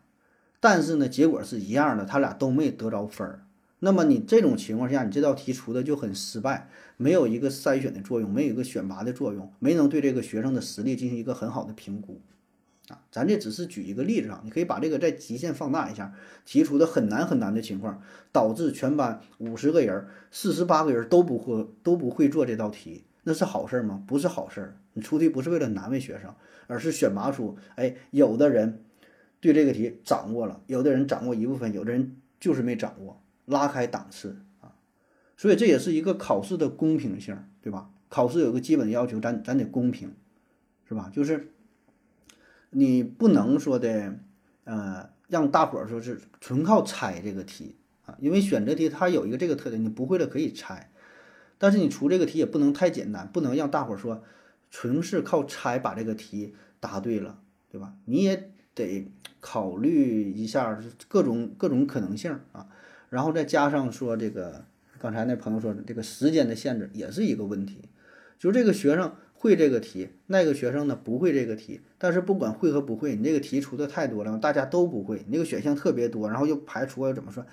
[0.61, 3.45] 但是呢，结果是一样的，他俩都没得着分儿。
[3.81, 12.21] 那么你这种情况下，你这道题出的就很失败，没有一个筛选的作用，没有一个选拔的作用，没能对这个学生的实力进行一个很好的评估。
[12.89, 16.15] 啊，咱这只是举一个例子啊，你可以把这个再极限放大一下，
[16.45, 23.05] 提出的很难很难的情况，导致全班五十个人、四十八个人都不会都不会做这道题。
[23.25, 24.03] 那是好事吗？
[24.07, 24.75] 不是好事。
[24.95, 26.35] 你出题不是为了难为学生，
[26.67, 28.83] 而是选拔出，哎，有的人
[29.39, 34.73] 对这个题掌握了，有的人掌握一部分，有的人就是没掌握，拉开档次啊。
[35.37, 37.91] 所以这也是一个考试的公平性，对吧？
[38.09, 40.15] 考试有个基本要求，咱咱得公平，
[40.89, 41.11] 是吧？
[41.13, 41.53] 就是
[42.71, 44.19] 你不能说的，
[44.65, 50.91] 呃，让大伙儿说是纯靠猜这个题啊，因为选择题它有一个这个特点，你不会了可以猜。
[51.61, 54.23] 但是你出这个题也不能太简单，不能让大伙儿说
[54.71, 57.41] 纯是靠猜把这个题答对了，
[57.71, 57.95] 对吧？
[58.05, 59.11] 你也得
[59.41, 62.69] 考虑一下各种各种可能性啊，
[63.09, 64.65] 然后再加上说这个
[65.01, 67.89] 刚才那朋友说的这个时间的限制也是一个问题，
[68.39, 77.47] 就是这个学生会这个题，那个学生呢不会这个题，但是不管会和不会，你这个题出的太多了，大家都不会，你这个选项特别多，然后又排除又怎么说，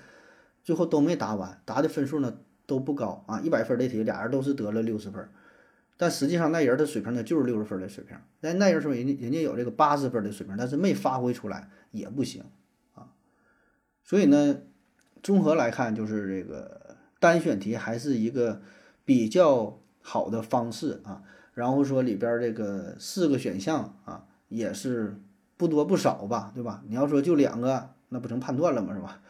[0.64, 2.38] 最后都没答完，答的分数呢？
[2.66, 5.28] 都不高啊，一百分的题，俩人都是得了六十分，
[5.96, 8.16] 但实际上那人的水平呢就是六十分的水平。
[8.40, 12.42] 但那人说人家人家有这个八十分的水平，但是没发挥出来也不行
[12.96, 13.06] 啊。
[14.02, 14.62] 所以呢，
[15.22, 18.60] 综合来看，就是这个单选题还是一个
[19.04, 21.22] 比较好的方式啊。
[21.56, 25.16] 然后说里边这个四个选项啊，也是
[25.56, 26.84] 不多不少吧，对吧？
[26.86, 28.92] 你要说就两个，那不成判断了吗？
[28.94, 29.22] 是吧？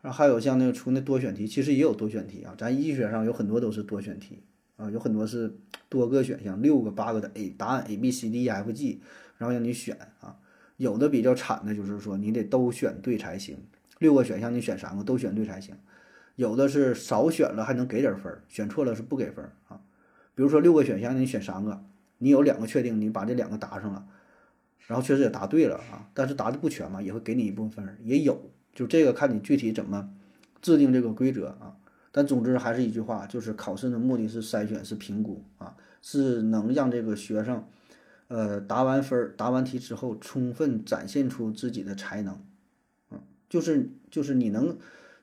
[0.00, 2.54] 然后还有像那个出那多选题，其实也有多选题啊。
[2.56, 4.44] 咱医学上有很多都是多选题
[4.76, 5.56] 啊，有很多是
[5.88, 9.00] 多个选项，六个八个的 A 答案 A B C D E F G，
[9.36, 10.36] 然后让你选啊。
[10.76, 13.58] 有的比较惨的就是说你得都选对才行，
[13.98, 15.74] 六个选项你选三个都选对才行。
[16.36, 19.80] 有的是少选了还能给点分，选错了是不给分啊。
[20.36, 21.82] 比如说六个选项你选三个，
[22.18, 24.06] 你有两个确定，你把这两个答上了，
[24.86, 28.50] 然后确实也答对了啊，但是答的不全嘛，也会给你一部分分，也有。
[28.74, 30.10] 就这个看你具体怎么
[30.60, 31.74] 制定这个规则啊，
[32.12, 37.64] 但总之还是一句话，就是考试的目的是筛选，是评估啊，是能让这个学生，
[38.28, 42.38] 呃，答完分、答完题之后，充分展现出自己的才能，
[43.10, 43.18] 嗯，
[43.48, 44.76] 就是就是你能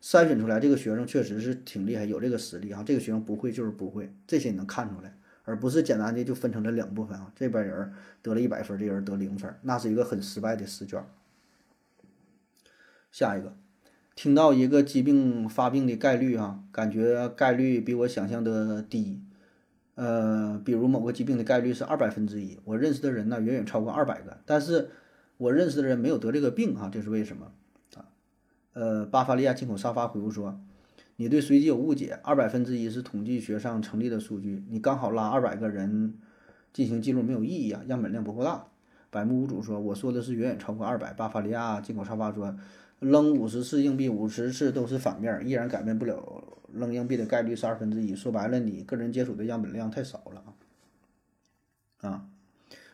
[0.03, 11.01] 筛选出来这个学生确实是挺厉害，有这个实力啊，这个学生不会就是不会，这些你能看出来，而不是简单的就分成了两部分啊，这边人得了一百分，这人得零分，那是一个很失败的试卷。
[13.13, 13.55] 下一个，
[14.13, 19.21] 听到一个疾病发病的概率啊，感觉概率比我想象的低。
[19.95, 24.89] 呃，比如某个疾病的概率是二百分之一，我认识的人呢远远超过二百个，但是
[25.37, 27.53] 我认识的人没有得这个病啊，这是为什么？
[28.73, 30.59] 呃，巴伐利亚进口沙发回复说，
[31.15, 36.15] 你对随机有误解，二百分之一是统计学上成立的数据，你刚好拉二百个人
[36.71, 38.67] 进行记录没有意义啊，样本量不够大。
[39.09, 41.13] 百目无主说，我说的是远远超过二百。
[41.13, 42.55] 巴伐利亚进口沙发说。
[42.99, 48.15] 扔五十次硬币，五十次都是反面，依然改变不了扔硬币的概率是二分之一。
[48.15, 50.41] 说白了，你个人接触的样本量太少了
[51.97, 52.09] 啊！
[52.09, 52.25] 啊，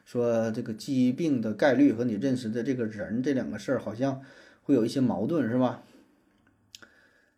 [0.04, 4.20] 说这个疾病的概率和你认识的这个人这两个事儿好像
[4.70, 5.82] 会有一些矛盾，是吧？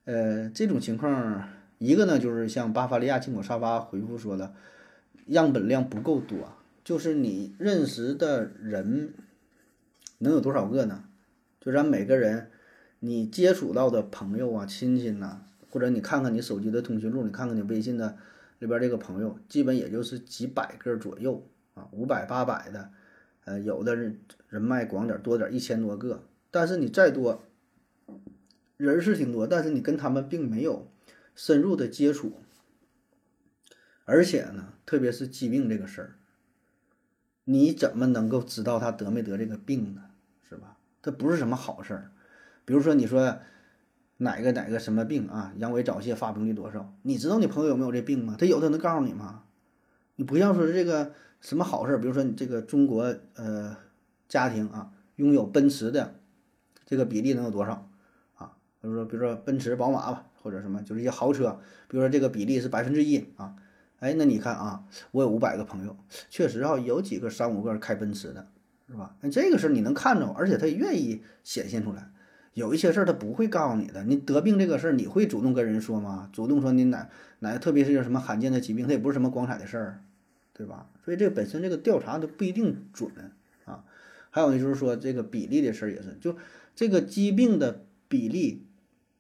[0.04, 4.54] 呃，这种情况，一个呢就是像巴伐利亚进口沙发回复说的，
[5.28, 6.52] 样本量不够多，
[6.84, 9.14] 就是你认识的人
[10.18, 11.06] 能有多少个呢？
[11.62, 12.52] 就咱每个人。
[13.04, 15.40] 你接触到的朋友啊、亲戚呐，
[15.72, 18.16] 或者你看看你手机的通讯录，你看看你微信的
[18.60, 22.92] 里边这个朋友，基本也就是几百个左右啊，五百八百的，
[23.46, 24.20] 呃，有的人
[24.50, 26.22] 人脉广点多点，一千多个。
[26.52, 27.42] 但是你再多，
[28.78, 30.92] 人是挺多，但是你跟他们并没有
[31.34, 32.34] 深入的接触，
[34.06, 36.16] 而且呢，特别是疾病这个事儿，
[37.46, 40.04] 你怎么能够知道他得没得这个病呢？
[40.48, 40.78] 是吧？
[41.02, 42.12] 这不是什么好事儿。
[42.66, 43.40] 比如说，你说
[44.18, 46.94] 哪个哪个什么病啊，阳痿早泄发病率多少？
[47.04, 48.36] 你知道你朋友有没有这病吗？
[48.38, 49.46] 他有，他能告诉你吗？
[50.18, 53.78] 你不像说这个什么好事儿，比如说你这个中国呃
[54.28, 56.20] 家庭啊，拥有奔驰的
[56.92, 57.88] 这个比例能有多少
[58.36, 58.52] 啊？
[58.82, 63.56] 比如说，比如说奔驰、宝马吧，或者什么，就是一些豪车，比如说这个比例是百分之一啊。
[64.00, 65.96] 哎，那你看啊，我有五百个朋友，
[66.30, 68.46] 确实啊，有几个三五个开奔驰的，
[68.90, 69.16] 是吧？
[69.22, 72.12] 那这个事儿你能看着，而且他也愿意显现出来。
[72.54, 76.30] 有一些事儿他不会告诉你的，你得病这个事儿，你会主动跟人说吗？
[76.34, 77.08] 主动说你哪
[77.40, 80.02] 哪，特别是什么罕见的疾病，它也不是什么光彩的事儿，
[80.52, 80.88] 对吧？
[81.06, 83.10] 所以这个本身这个调查都不一定准
[83.64, 83.86] 啊。
[84.34, 86.36] 还有呢，就是说这个比例的事儿也是，就
[86.76, 88.66] 这个疾病的比例，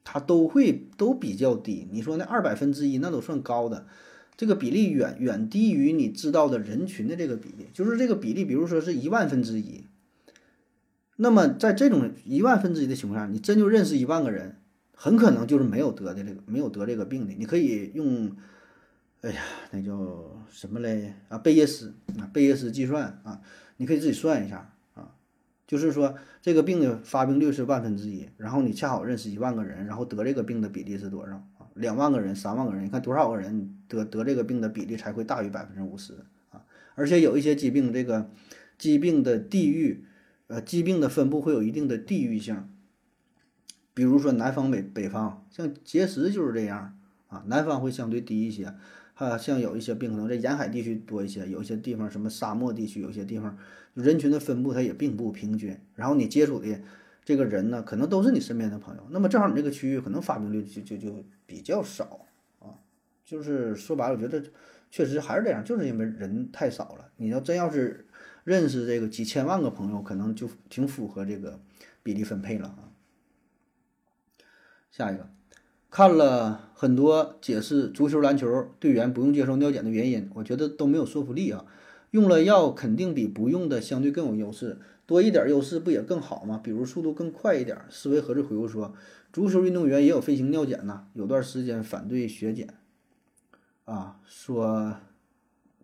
[0.04, 1.88] 它都会都比较低。
[1.91, 3.86] 你说那二百分之一，那都算高的，
[4.36, 7.68] 这个比例远远低于你知道的人群的这个比例。
[7.74, 9.84] 就是这个比例，比如说是一万分之一。
[11.18, 14.58] 那么，在这种一万分之一的情况下，你真就认识一万个人，
[14.95, 17.34] 很可能就是没有得的这个没有得这个病的。
[17.34, 18.36] 你可以用，
[19.22, 21.14] 哎呀，那叫什么嘞？
[21.28, 23.39] 啊，贝叶斯啊，贝叶斯计算啊，
[23.78, 24.70] 你可以自己算一下。
[25.72, 31.65] 就是说，这个病的发病率是万分之一，然后你恰好认识一万个人，然后得这个病的比例是多少啊？
[31.76, 36.59] 两万个人、三万个人，你看多少个人得得这个病的比例才会大于百分之五十啊？
[36.95, 38.30] 而且有一些疾病，这个
[38.78, 40.03] 疾病的地域。
[40.47, 42.67] 呃，疾病的分布会有一定的地域性，
[43.93, 46.97] 比如说南方北北方，像结石就是这样
[47.30, 48.76] 啊，南方会相对低一些，
[49.13, 53.57] 啊，像有一些病可能在沿海地区多一些，有一些地方什么沙漠地区，有些地方
[53.94, 56.82] 人群的分布它也并不平均，然后你接触的
[57.24, 62.26] 这个人呢，可能都是你身边的朋友，那么正好你这个区域可能发病率就就就比较少
[62.60, 62.80] 啊，
[63.26, 64.44] 就是说白了，我觉得
[64.89, 68.08] 确实还是这样，就是因为人太少了，你要真要是。
[68.44, 71.60] 认识这个几千万个朋友，可能就挺符合这个
[72.02, 72.89] 比例分配了啊。
[74.89, 75.30] 下一个，
[75.92, 81.68] 看了很多解释足球、篮球队员不用接受尿检的原因，我觉得都没有说服力啊。
[82.12, 86.62] 用了药肯定比不用的相对更有优势，多一点优势不也更好吗？
[86.64, 87.78] 比如速度更快一点。
[87.89, 88.93] 思维盒子回复说，
[89.34, 92.74] 足球运动员也有飞行尿检呐，有段时间反对血检
[93.86, 94.95] 啊，说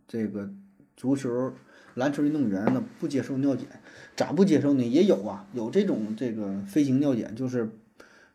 [0.07, 0.49] 这个
[0.95, 1.53] 足球。
[1.95, 3.67] 篮球运动员呢不接受尿检，
[4.15, 4.83] 咋不接受呢？
[4.83, 7.71] 也有啊，有这种这个飞行尿检，就是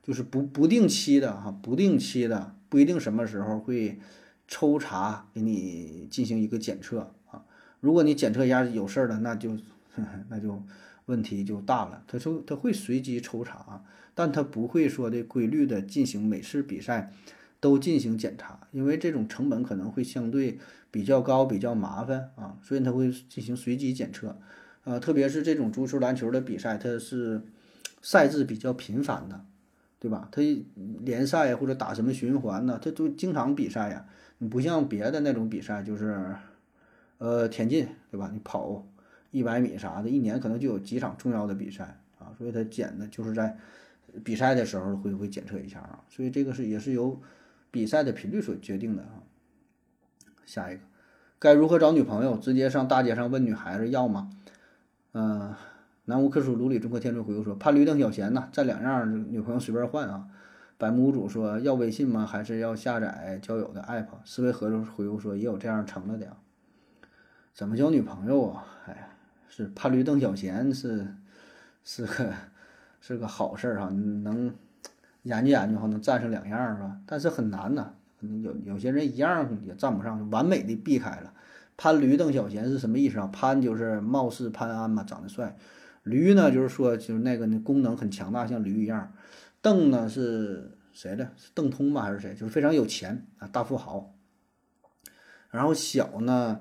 [0.03, 4.01] 就是不不定期的哈，不定期的，不一定什么时候会
[4.49, 7.15] 抽查给你进行一个检测。
[7.83, 9.59] 如果你检测一下有事儿了，那就
[10.31, 10.63] 那就
[11.05, 12.03] 问题就大了。
[12.07, 17.13] 他说他会随机抽查，但他不会说的规律的进行每次比赛
[17.61, 20.59] 都进行检查，因为这种成本可能会相对。
[20.93, 24.39] 比较高，比较麻烦啊，所以他会进行随机检测，
[24.85, 27.41] 呃，特别是这种足球、篮球的比赛，它是
[28.03, 29.43] 赛制比较频繁的，
[29.99, 30.29] 对吧？
[30.31, 30.43] 它
[31.01, 32.79] 联赛或者打什么循环呢？
[32.85, 34.05] 它都经常比赛呀。
[34.37, 36.37] 你不像别的那种比赛，就是
[37.23, 38.29] 呃田径，对吧？
[38.33, 38.85] 你跑
[39.31, 43.57] 一百米啥的，一年可能就有几场重要的比赛啊，所以他检的就是在
[44.25, 47.21] 比赛的时候会会检测一下啊，所以这个是也是由
[47.71, 49.23] 比赛的频率所决定的啊。
[50.45, 50.83] 下一个，
[51.39, 52.37] 该如何找女朋友？
[52.37, 54.29] 直接上大街上问女孩子要吗？
[55.13, 55.55] 嗯，
[56.07, 60.27] 南无克苏鲁里中国天尊回复说：怕驴邓小闲呐，这两样女朋友随便换啊。
[60.77, 62.27] 百木屋主说：要微信吗？
[62.27, 64.09] 还是要下载交友的 app？
[64.25, 66.37] 思维合作回复说：也有这样成了的。
[67.55, 68.65] 怎么交女朋友啊？
[68.87, 69.09] 哎呀，
[69.49, 71.07] 是潘驴邓小闲是
[71.85, 72.33] 是个
[73.01, 74.55] 是个好事儿哈，能
[75.23, 76.97] 研究研究哈，能占上两样是吧？
[77.07, 77.93] 但是很难呐。
[78.41, 81.35] 有有些人一样也占不上，完美的避开了。
[81.77, 83.27] 潘驴邓小闲是什么意思啊？
[83.33, 85.57] 潘就是貌似潘安嘛，长得帅；
[86.05, 89.13] 驴呢，就是说就是那个那功能很强大，像驴一样。
[89.61, 91.33] 邓呢是谁的？
[91.37, 92.33] 是邓通吧还是谁？
[92.35, 94.15] 就是非常有钱啊，大富豪。
[95.51, 96.61] 然后小呢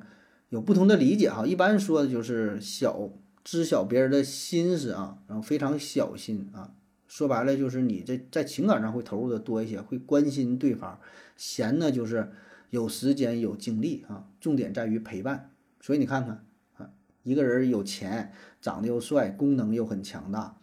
[0.51, 3.09] 有不同的理解哈，一般说的就是小，
[3.41, 6.73] 知晓别人的心思啊，然后非常小心啊。
[7.07, 10.99] 说白了就是你这在情感上会投入的多一些，会关心对方。
[11.37, 12.31] 闲呢就是
[12.69, 15.51] 有时间有精力啊，重点在于陪伴。
[15.79, 16.43] 所以你看看
[16.75, 16.89] 啊，
[17.23, 20.57] 一个人有钱，长得又帅，功能又很强大，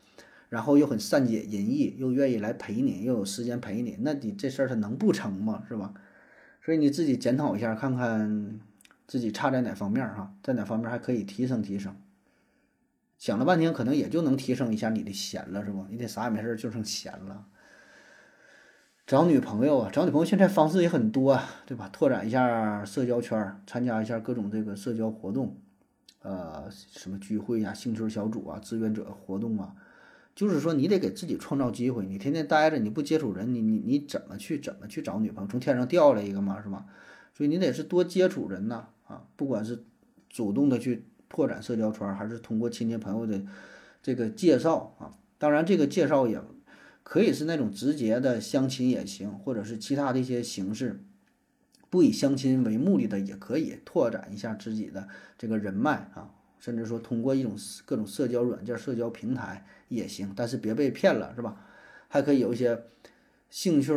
[0.50, 5.64] 然后又很善解人意，又愿意来陪你，又有时间陪你，那你这事儿他能不成吗？
[5.66, 5.94] 是吧？
[6.62, 8.60] 所以你自己检讨一下，看看
[9.08, 11.96] 自己差在哪方面儿哈，在哪方面还可以提升提升。
[13.18, 15.84] 想了半天，可能也就能提升一下你的闲了，是不？
[15.90, 17.46] 你得啥也没事儿，就剩闲了。
[19.06, 21.88] 找女朋友啊，找女朋友现在方式也很多啊，对吧？
[21.88, 25.56] 拓展一下社交圈儿，参加一下各种这个社交活动，
[26.20, 29.74] 呃，什么聚会呀、兴趣小组啊、志愿者活动啊，
[30.34, 32.04] 就是说你得给自己创造机会。
[32.04, 35.50] 你天天待着，你不接触人，你你你怎么去怎么去找女朋友？
[35.50, 36.84] 从天上掉下来一个嘛，是吧？
[37.32, 39.84] 所以你得是多接触人呐，啊不管是
[40.30, 43.42] 主动的去拓展社交圈，还是通过亲戚朋友的
[44.00, 46.40] 这个介绍啊，当然这个介绍也。
[47.04, 51.02] 可以是那种直接的相亲也行，或者是其他的一些形式，
[51.88, 57.56] 不以相亲为目的的也可以拓展一下自己的这个人脉啊，甚至说通过一种
[57.86, 61.56] 各种社交软件、社交平台也行，但是别被骗了，是吧？
[62.08, 62.78] 还可以有一些
[63.50, 63.92] 兴趣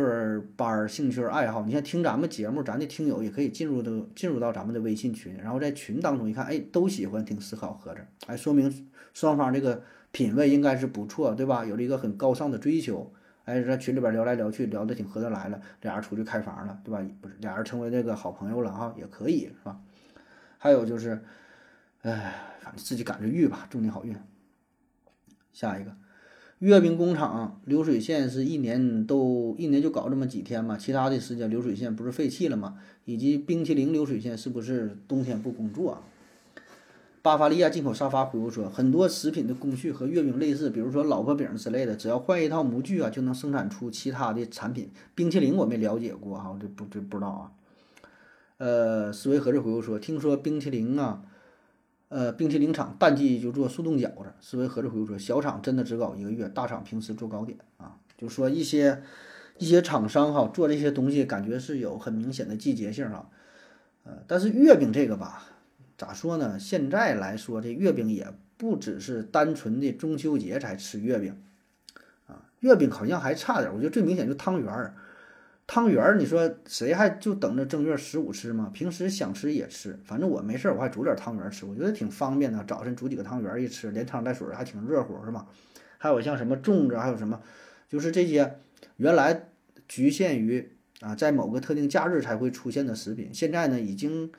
[0.56, 1.62] 班、兴趣爱好。
[1.64, 9.82] 你像听咱们节目，咱的听友也可以进入到进入到咱们的微信群，然后在群当中一看，哎，都喜欢听思考盒子，哎，说明双方这个。
[10.12, 11.64] 品味应该是不错，对吧？
[11.64, 13.10] 有了一个很高尚的追求，
[13.46, 17.02] 哎，在群里边聊来聊去，聊得挺合得来了，俩人出去开房了，对吧？
[17.22, 19.80] 不是，俩人成为这个好朋友了哈，也可以，是吧？
[20.58, 21.24] 还有就是，
[22.02, 24.14] 哎，反正自己赶着遇吧，祝你好运。
[25.50, 25.96] 下一个，
[26.62, 30.76] 月饼工厂流水线是一年都一年就搞这么几天嘛？
[30.76, 32.76] 其他的时间流水线不是废弃了吗？
[33.04, 35.98] 以及冰淇淋流水线是不是冬天不工作？
[37.20, 44.88] 巴伐利亚进口沙发回复说，很多食品的工序和月饼类似，比如说老婆饼之类的，只要换一套模具啊，就能生产出其他的产品。
[45.16, 47.50] 冰淇淋我没了解过哈，这不这不知道啊。
[48.58, 51.24] 呃，思维盒子回复说，听说冰淇淋啊，
[52.12, 54.34] 呃，冰淇淋厂淡季就做速冻饺子。
[54.42, 57.96] 思维盒子回复说，小厂真的只搞一个月，大厂平时做糕点啊。
[58.18, 59.02] 就说一些
[59.56, 63.30] 一些厂商哈，做这些东西感觉是有很明显的季节性哈。
[64.04, 65.48] 呃，但是月饼这个吧。
[65.96, 66.58] 咋说呢？
[66.58, 68.26] 现在来说，这月饼也
[68.58, 71.40] 不只是单纯的中秋节才吃月饼，
[72.26, 73.72] 啊，月饼好像还差点。
[73.72, 74.96] 我觉得最明显就汤圆儿，
[75.66, 78.70] 汤圆儿，你说谁还就等着正月十五吃吗？
[78.74, 82.62] 平时想吃也吃，反正我没事儿，我还煮点汤圆吃，我觉得挺方便的。
[82.64, 85.46] 早晨煮几个汤圆一吃，连汤带水还挺热乎，是吧？
[85.98, 87.40] 还有像什么粽子，还有什么，
[87.88, 88.58] 就是这些
[88.96, 89.48] 原来
[89.88, 94.30] 局限于啊，在某个特定假日才会出现的食品，现在呢已经。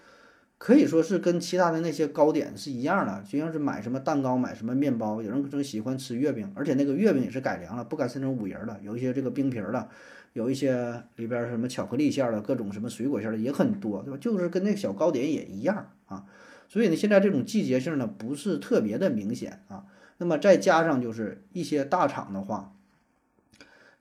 [0.60, 9.90] 可以说是跟其他的那些糕点是一样的，就像是买什么蛋糕、买什么面包，有人就喜欢吃月饼，而且那个月饼也是改良了，不改成成五仁了，有一些这个冰皮儿的，
[10.34, 14.18] 有一些里边什么巧克力馅的，各种什么水果馅的也很多，对吧？
[14.20, 16.26] 就是跟那个小糕点也一样啊。
[16.68, 19.86] 所以呢，现在这种季节性呢不是特别的明显啊。
[20.18, 22.74] 那么再加上就是一些大厂的话。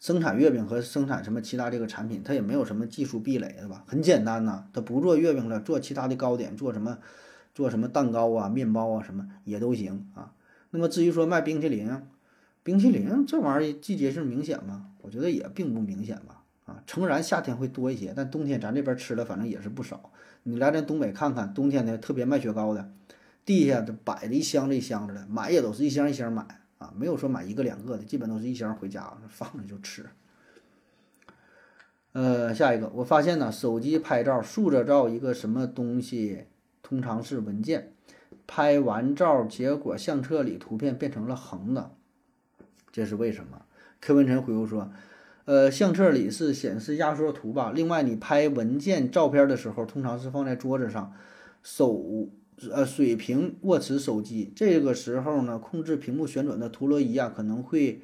[0.00, 3.84] 生产月饼和生产什么其他这个产品，它也没有什么技术壁垒，对吧？
[3.86, 6.98] 很简单呐，它不做月饼了，做其他的糕点，做什么，
[7.54, 10.32] 做什么蛋糕啊、面包啊，什么也都行啊。
[10.70, 12.02] 那么至于说卖冰淇淋，
[12.64, 14.86] 冰淇淋这玩意儿季节性明显吗？
[15.02, 16.42] 我觉得也并不明显吧。
[16.64, 20.10] 啊，诚然夏天会多一些，但冬天咱这边吃的反正也是不少。
[20.44, 22.90] 你来咱东北看看，冬天的特别卖雪糕的，
[23.44, 26.60] 地下都摆着一箱子一箱子的，买也都是一箱一箱买。
[26.78, 30.06] 啊，没有说买一个两个的，基本都是一箱回家放着就吃。
[32.12, 36.46] 呃，下一个，我发现呢，手机拍照竖着照一个什么东西，
[36.82, 37.92] 通常是文件，
[38.46, 41.92] 拍完照结果相册里图片变成了横的，
[42.90, 43.62] 这是为什么？
[44.02, 44.90] 柯文晨回复说，
[45.44, 47.72] 呃，相册里是显示压缩图吧？
[47.72, 51.14] 另外，你拍文件照片的时候，通常是放在桌子上，
[51.62, 52.28] 手。
[52.70, 58.02] 呃，水平握持手机，这个时候呢，控制屏幕旋转的陀螺仪啊，可能会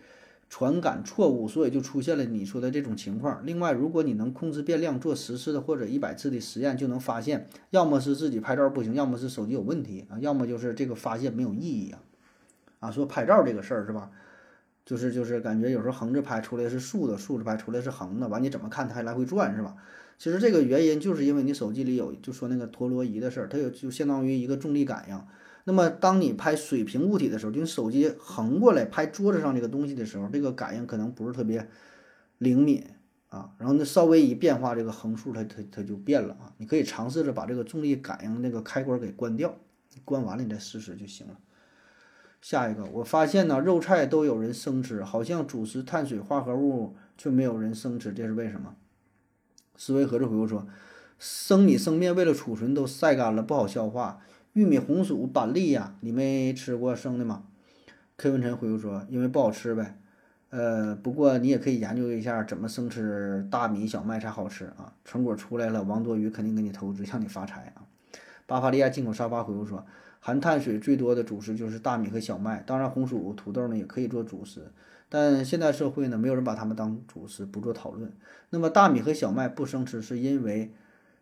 [0.49, 3.47] 传感错误，所以就出现了你说的这种情况。
[3.47, 12.01] 另外，如果你能控制变量，做十次的或者一百次的实验，就能发现，要么是自己拍照不行，要么是手机有问题啊，要么就是这个发现没有意义啊。
[12.81, 14.11] 啊，说拍照这个事儿是吧？
[14.89, 19.77] 就是就是感觉有时候横着拍出来是竖的，竖着拍出来是横的，完你怎么看它还来回转是吧？
[20.17, 25.21] 其实这个原因就是因为你手机里有，就说那个陀螺仪的事儿，它有就相当于一个重力感应。
[25.65, 31.69] 那么当你拍水平物体的时候，就你手机横过来拍桌子上这个东西的时候，这个感应可能不是特别
[32.39, 32.83] 灵敏
[33.29, 33.51] 啊。
[33.59, 36.55] 然后那稍微一变化，这个横竖它它它就变了啊。
[36.57, 39.55] 你可以尝试着把这个重力感应那个开关给关掉，
[40.07, 41.39] 关完了你再试试就行了。
[42.41, 48.75] 下一个，我发现呢，肉菜都有人生吃，好像主食、碳水化合物却没有人生吃，这是为什么？
[49.77, 50.67] 思维盒子回复说
[51.19, 54.21] ：“生米生面为了储存都晒干了，不好消化。
[54.53, 57.45] 玉米、红薯、板栗呀，你没吃过生的吗？”
[58.17, 59.99] 柯文晨回复说：“因为不好吃呗。
[60.51, 64.95] 呃，不过你也可以研究一下怎么生吃大米小麦才好吃啊。
[65.05, 67.85] 成果出来了，王多鱼肯定给你投资，让你发财啊。
[68.47, 69.85] 巴伐利亚进口沙发回复说，
[70.21, 74.73] 含碳水最多的主食就是大米和小麦，当然红薯、土豆呢也可以做主食，
[75.09, 78.13] 但现代社会呢，没有人把它们当主食，不做讨论。
[78.51, 80.73] 那么大米和小麦不生吃，是因为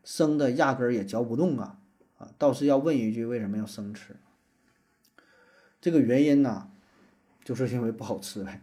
[0.03, 1.79] 生的压根儿也嚼不动啊
[2.19, 2.29] 啊！
[2.39, 4.17] 倒是要问一句，为什么要生吃？
[5.81, 6.71] 这个原因呢，
[7.45, 8.63] 就是因为不好吃呗。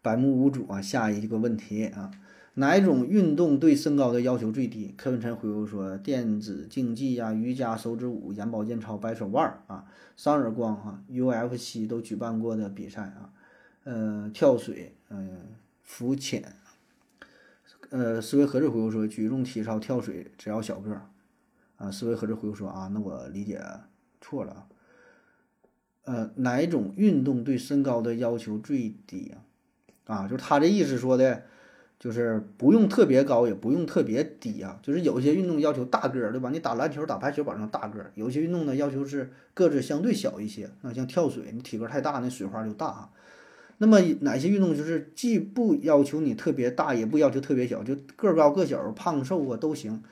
[0.00, 2.10] 百目无主啊，下一个问题啊，
[2.56, 4.94] 哪一种运动对身高的要求最低？
[4.96, 9.84] 柯文晨回复说，电子竞技呀、瑜伽、手指舞、眼保健操、掰手腕啊、
[10.16, 13.32] 三耳光啊、UFC 都举办过的比赛啊，
[13.82, 15.40] 呃，跳水，嗯，
[15.82, 16.54] 浮潜，
[17.90, 21.08] 呃，思维盒子回复说，举重、体操、跳水，只要小个儿
[21.76, 21.90] 啊。
[21.90, 23.60] 思维盒子回复说啊，那我理解
[24.20, 24.66] 错了啊。
[26.04, 29.42] 呃，哪种运动对身高的要求最低啊？
[30.06, 31.42] 啊，就是他这意思说的，
[32.04, 34.78] 就是不用特别高，也不用特别低啊。
[34.82, 36.50] 就是有些运动要求大个儿，对吧？
[36.50, 40.68] 你打篮球、打排球保证大个儿；有些运动呢要求是个子相对小一些。
[40.82, 43.10] 那像跳水，你体格太大，那水花就大啊。
[43.78, 50.02] 那么哪些运动就是既不要求你特别大，也不要求特别小，就个高个小、胖瘦啊都行？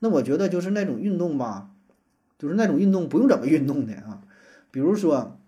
[0.00, 1.70] 那我觉得就是那种运动吧，
[2.38, 4.20] 就是那种运动不用怎么运动的啊，
[4.70, 5.40] 比如说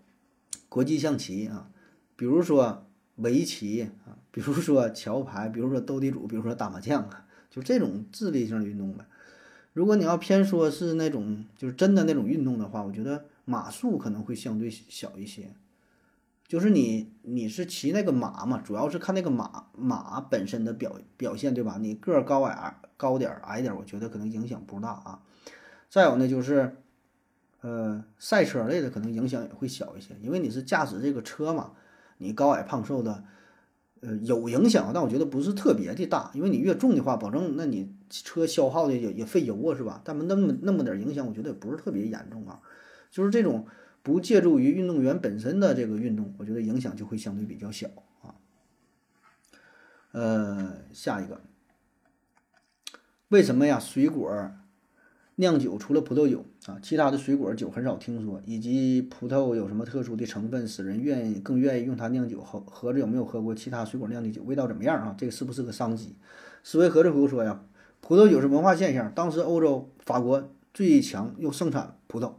[0.67, 1.69] 国际象棋啊，
[2.15, 2.87] 比如说。
[3.21, 9.05] 围棋啊，比如说桥牌，比如说斗地主，比如说打麻将啊，就这种智力性的运动呗。
[9.73, 15.53] 如果你要偏说是那种就是真的那种运动的话，我觉得马术可能会相对小一些。
[16.47, 21.77] 就是你你是骑那个马嘛，主要是看那个马马本身的表表现，对吧？
[21.79, 25.21] 你个儿高矮高点矮点，我觉得可能影响不大啊。
[25.89, 26.75] 再有呢，就是
[27.61, 31.71] 呃赛车类的可能影响也会小一些，因为你是驾驶这个车嘛。
[32.21, 33.23] 你高矮胖瘦的，
[34.01, 40.01] 呃，有影响，但我觉得不是特别的大，因为你越重的话，保证那你车消耗的也也费油啊，是吧？
[40.05, 42.61] 但那么那么点影响，我觉得也不是特别严重啊。
[43.09, 43.65] 就是这种
[44.03, 47.87] 不借助于运动员本身的这个运动，我觉得影响就会相对比较小
[48.21, 48.35] 啊。
[50.11, 51.41] 呃，下一个，
[53.29, 53.79] 为什么呀？
[53.79, 54.29] 水果？
[55.35, 62.41] 酿酒除了葡萄酒啊，其他的水果酒很少听说，以及葡萄有什么特殊的成分使人愿意更愿意用它酿酒？
[62.41, 64.43] 盒盒子有没有喝过其他水果酿的酒？
[64.43, 65.15] 味道怎么样啊？
[65.17, 66.15] 这个是不是个商机？
[66.63, 67.63] 思维盒子回复说呀，
[68.01, 72.33] 葡萄酒是文化现象，当时欧洲法国最强又盛产葡萄，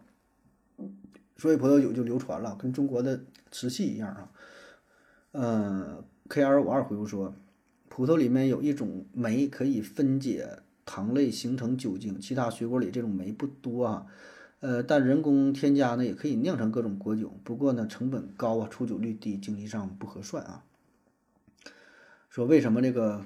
[1.36, 4.30] 所以葡萄酒就流传了，跟中国的瓷器一样啊。
[5.32, 7.34] 嗯，K 二五二回复说，
[7.88, 10.60] 葡萄里面有一种酶可以分解。
[10.92, 14.06] 糖类形成酒精，其他水果里这种酶不多啊，
[14.60, 20.64] 呃，但人工添加呢也可以酿成各种果酒，不过呢成本高啊，出酒率低，经济上不合算啊。
[22.28, 23.24] 说为什么这个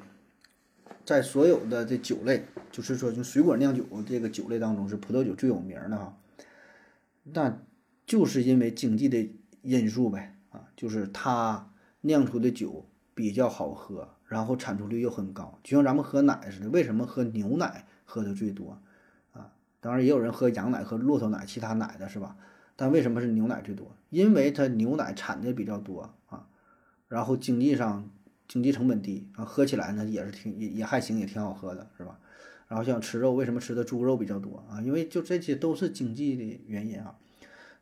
[1.05, 6.17] 在所有的这酒类，就是说就水果酿酒这个酒类当中是葡萄酒最有名的哈？
[7.25, 7.59] 那
[8.07, 9.29] 就是因为经济的
[9.63, 14.16] 因素呗啊，就是它酿出的酒比较好喝。
[14.29, 16.69] 然后产出率又很高，就像咱们喝奶似的。
[16.71, 18.77] 为什么喝牛奶喝的最多
[19.33, 19.53] 啊？
[19.81, 22.37] 当然也有人喝羊奶、喝骆驼奶、其他奶的是吧？
[22.75, 23.95] 但为什么是牛奶最多？
[24.11, 26.49] 因为它牛奶产的比较多啊，
[27.07, 28.11] 然后经济上
[28.49, 32.19] 经济成本低啊，喝起来呢也是挺也也还行，也挺好喝的是吧？
[32.67, 34.83] 然后像吃肉，为什么吃的猪肉比较多啊？
[34.83, 37.17] 因为就这些都是经济的原因啊。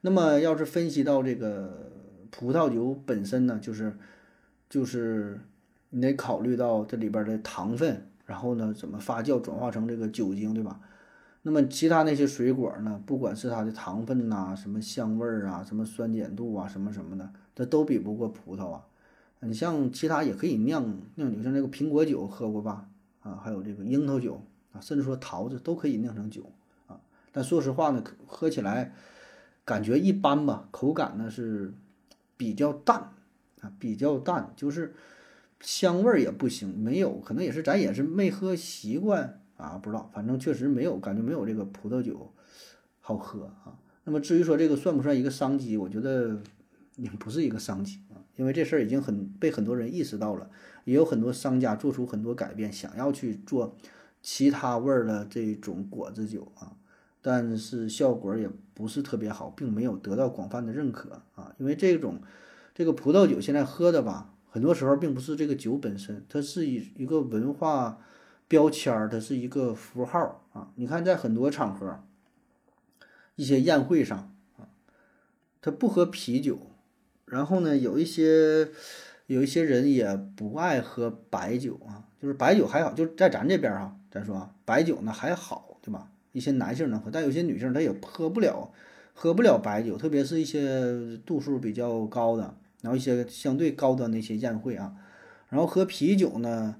[0.03, 1.91] 那么要是分析到这个
[2.31, 3.97] 葡萄酒本身呢，就是
[4.69, 5.41] 就是。
[5.95, 10.81] 你得考虑到这里边的糖分，然后呢，怎么发酵转化成这个酒精，对吧？
[11.43, 18.85] 那么其他那些水果呢，不管是它的糖分呐，什么香味儿啊，什么酸碱度啊，什么什么的，它都比不过葡萄啊。
[19.39, 22.89] 你像其他也可以酿酿酒，像这个苹果酒喝过吧？
[23.23, 24.43] 啊，还有这个樱桃酒
[24.73, 26.51] 啊，甚至说桃子都可以酿成酒
[26.89, 26.99] 啊。
[27.31, 28.93] 但说实话呢，喝起来
[29.65, 31.73] 感觉一般吧，口感呢是
[32.37, 33.13] 比较淡
[33.61, 34.93] 啊，比较淡，就是。
[35.65, 42.31] 香味儿也不行，没有，可能也是咱也是没喝习惯啊，不知道，反正确实没有感觉没有这个葡萄酒
[43.01, 43.79] 好喝啊。
[44.05, 46.39] 那么至于说这个算不算一个商机，我觉得
[46.97, 50.51] 也不是一个商机啊，因为这事儿已经很被很多人意识到了，
[50.85, 53.75] 也有很多商家做出很多改变，想要去做
[54.23, 56.77] 其他味儿的这种果子酒啊，
[57.23, 62.21] 但是效果也不是特别好，并没有得到广泛的认可啊，因为这种
[62.75, 64.33] 这个葡萄酒现在喝的吧。
[64.55, 67.99] 很多时候并不是这个酒本身，它是一一个文化
[68.47, 70.71] 标签儿，它是一个符号啊。
[70.77, 72.05] 你看，在很多场合，
[73.35, 74.71] 一些宴会上啊，
[75.61, 76.71] 他不喝啤酒，
[77.25, 78.69] 然后呢，有一些
[79.27, 86.13] 有一些人也不爱喝白酒啊，就是白酒还好，就在咱这边哈，咱说啊，白酒呢还好，对吧？
[86.31, 88.73] 一些男性能喝，但有些女性她也喝不了，
[89.15, 94.95] 喝不了白酒，特别是一些度数比较高的，然后一些相对高端的一些宴会啊，
[95.49, 96.77] 然后喝啤酒呢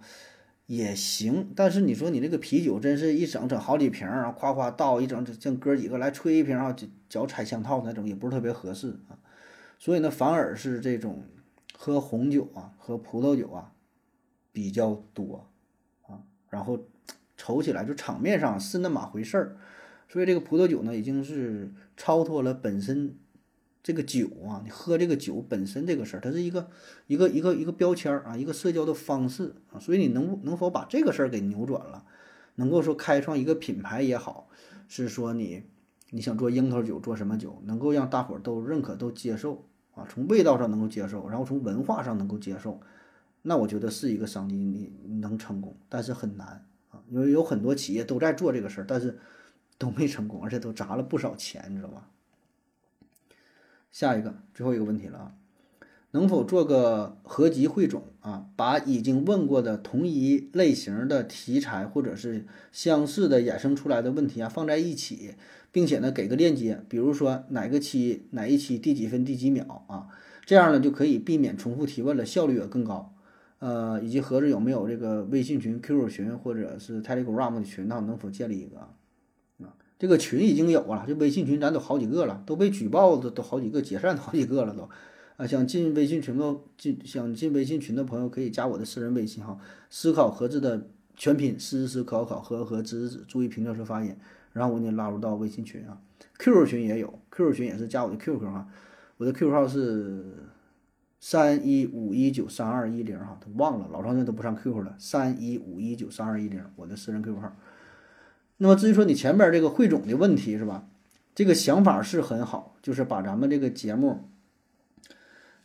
[0.67, 6.77] 也行，但是你说你这个啤酒真是一整整好几瓶儿，夸夸倒一整，像哥几个来吹一瓶啊，
[7.09, 9.19] 脚踩枪套那种，也不是特别合适啊，
[9.81, 11.25] 所以呢，反而是这种
[11.77, 13.73] 喝红酒啊，喝葡萄酒啊
[14.53, 15.49] 比较多
[16.07, 16.79] 啊，然后。
[17.37, 19.57] 瞅起来就场面上是那么回事儿，
[20.09, 23.19] 所以这个葡萄酒呢，已经是超脱了本身
[23.85, 26.71] 这个酒啊，你喝这个酒本身这个事儿，它是一个
[27.07, 32.07] 一个一个一个标签啊，一个社交的方式啊，所以你能能否把这个事儿给扭转了，
[32.55, 34.49] 能够说开创一个品牌也好，
[34.89, 35.65] 是说你
[36.09, 42.81] 你想做樱桃酒做什么酒，能够让大伙儿都认可都接受啊，从味道上能够接受，然后从文化上能够接受，
[43.43, 47.05] 那我觉得是一个商机，你能成功，但是很难啊。
[47.11, 49.19] 因为有很多企业都在做这个事儿，但是
[49.77, 52.09] 都没成功，而且都砸了不少钱，你知道吧？
[53.95, 55.35] 下一个，最后一个问题了啊，
[56.11, 58.47] 能否做个合集汇总啊？
[58.57, 65.37] 把已经问过的同一类型的题材或者是相似的衍生出来的问题啊放在一起，
[65.71, 70.09] 并且呢给个链接，比如说哪个期哪一期第几分第几秒啊，
[70.45, 73.15] 这样呢就可以避免重复提问了，效率也更高。
[73.61, 78.89] 呃，以及合着有没有这个微信群、QQ 群或者是 Telegram 的群，那能否建立一个？
[80.05, 84.87] 这个群已经有了，这微信群咱都好几个了，都被举报的都好几个，解散好几个了都。
[85.39, 94.21] 啊，想进微信群的进想进微信群的朋友可以加我的私人微信哈，思考盒子的全拼思思考考和和知知，注意平调式发言，
[94.53, 95.97] 然后我给你拉入到微信群啊。
[96.39, 98.69] QQ 群也有，QQ 群也是加我的 QQ 哈，
[99.17, 100.23] 我的 QQ 号是。
[101.27, 104.95] 三一五一九三二一零哈，都忘了，老长时间都不上 QQ 了。
[104.99, 107.51] 三一五一九三二一零，我的私人 QQ 号。
[108.59, 110.87] 那么至于说你前边这个汇总的问题是吧？
[111.35, 114.29] 这个想法是很好，就是把咱们这个节目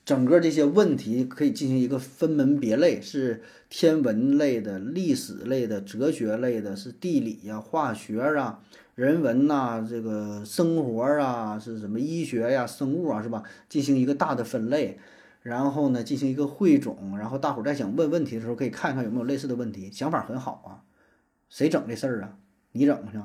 [0.03, 8.61] 整个这些问题可以进行一个分门别类，是天文类的、历史类的、哲学类的，是地理呀、化学啊、
[8.95, 13.43] 人文呐、这个生活啊，是什么医学呀、生物啊，是吧？
[13.69, 14.97] 进行一个大的分类。
[15.43, 20.83] 然后呢，进行一个汇总，然后大伙儿在想问问题的时候，可以看看有没有类似的问题，想法很好啊。
[21.49, 22.37] 谁整这事儿啊？
[22.71, 23.19] 你整去，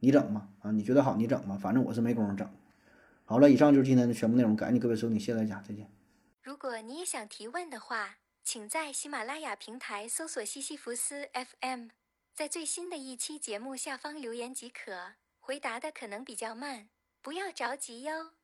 [0.00, 0.48] 你整吧？
[0.60, 1.56] 啊，你觉得好，你整吧。
[1.56, 2.48] 反正我是没工夫整。
[3.24, 5.90] 好了，以上就是今天的全部内容，感谢各位收听，谢谢大家，再见。
[6.42, 11.88] 如果你也想提问的话，请在喜马拉雅平台搜索西西弗斯 FM，
[12.32, 15.14] 在最新的一期节目下方留言即可。
[15.40, 16.88] 回答的可能比较慢，
[17.20, 18.35] 不要着急哟。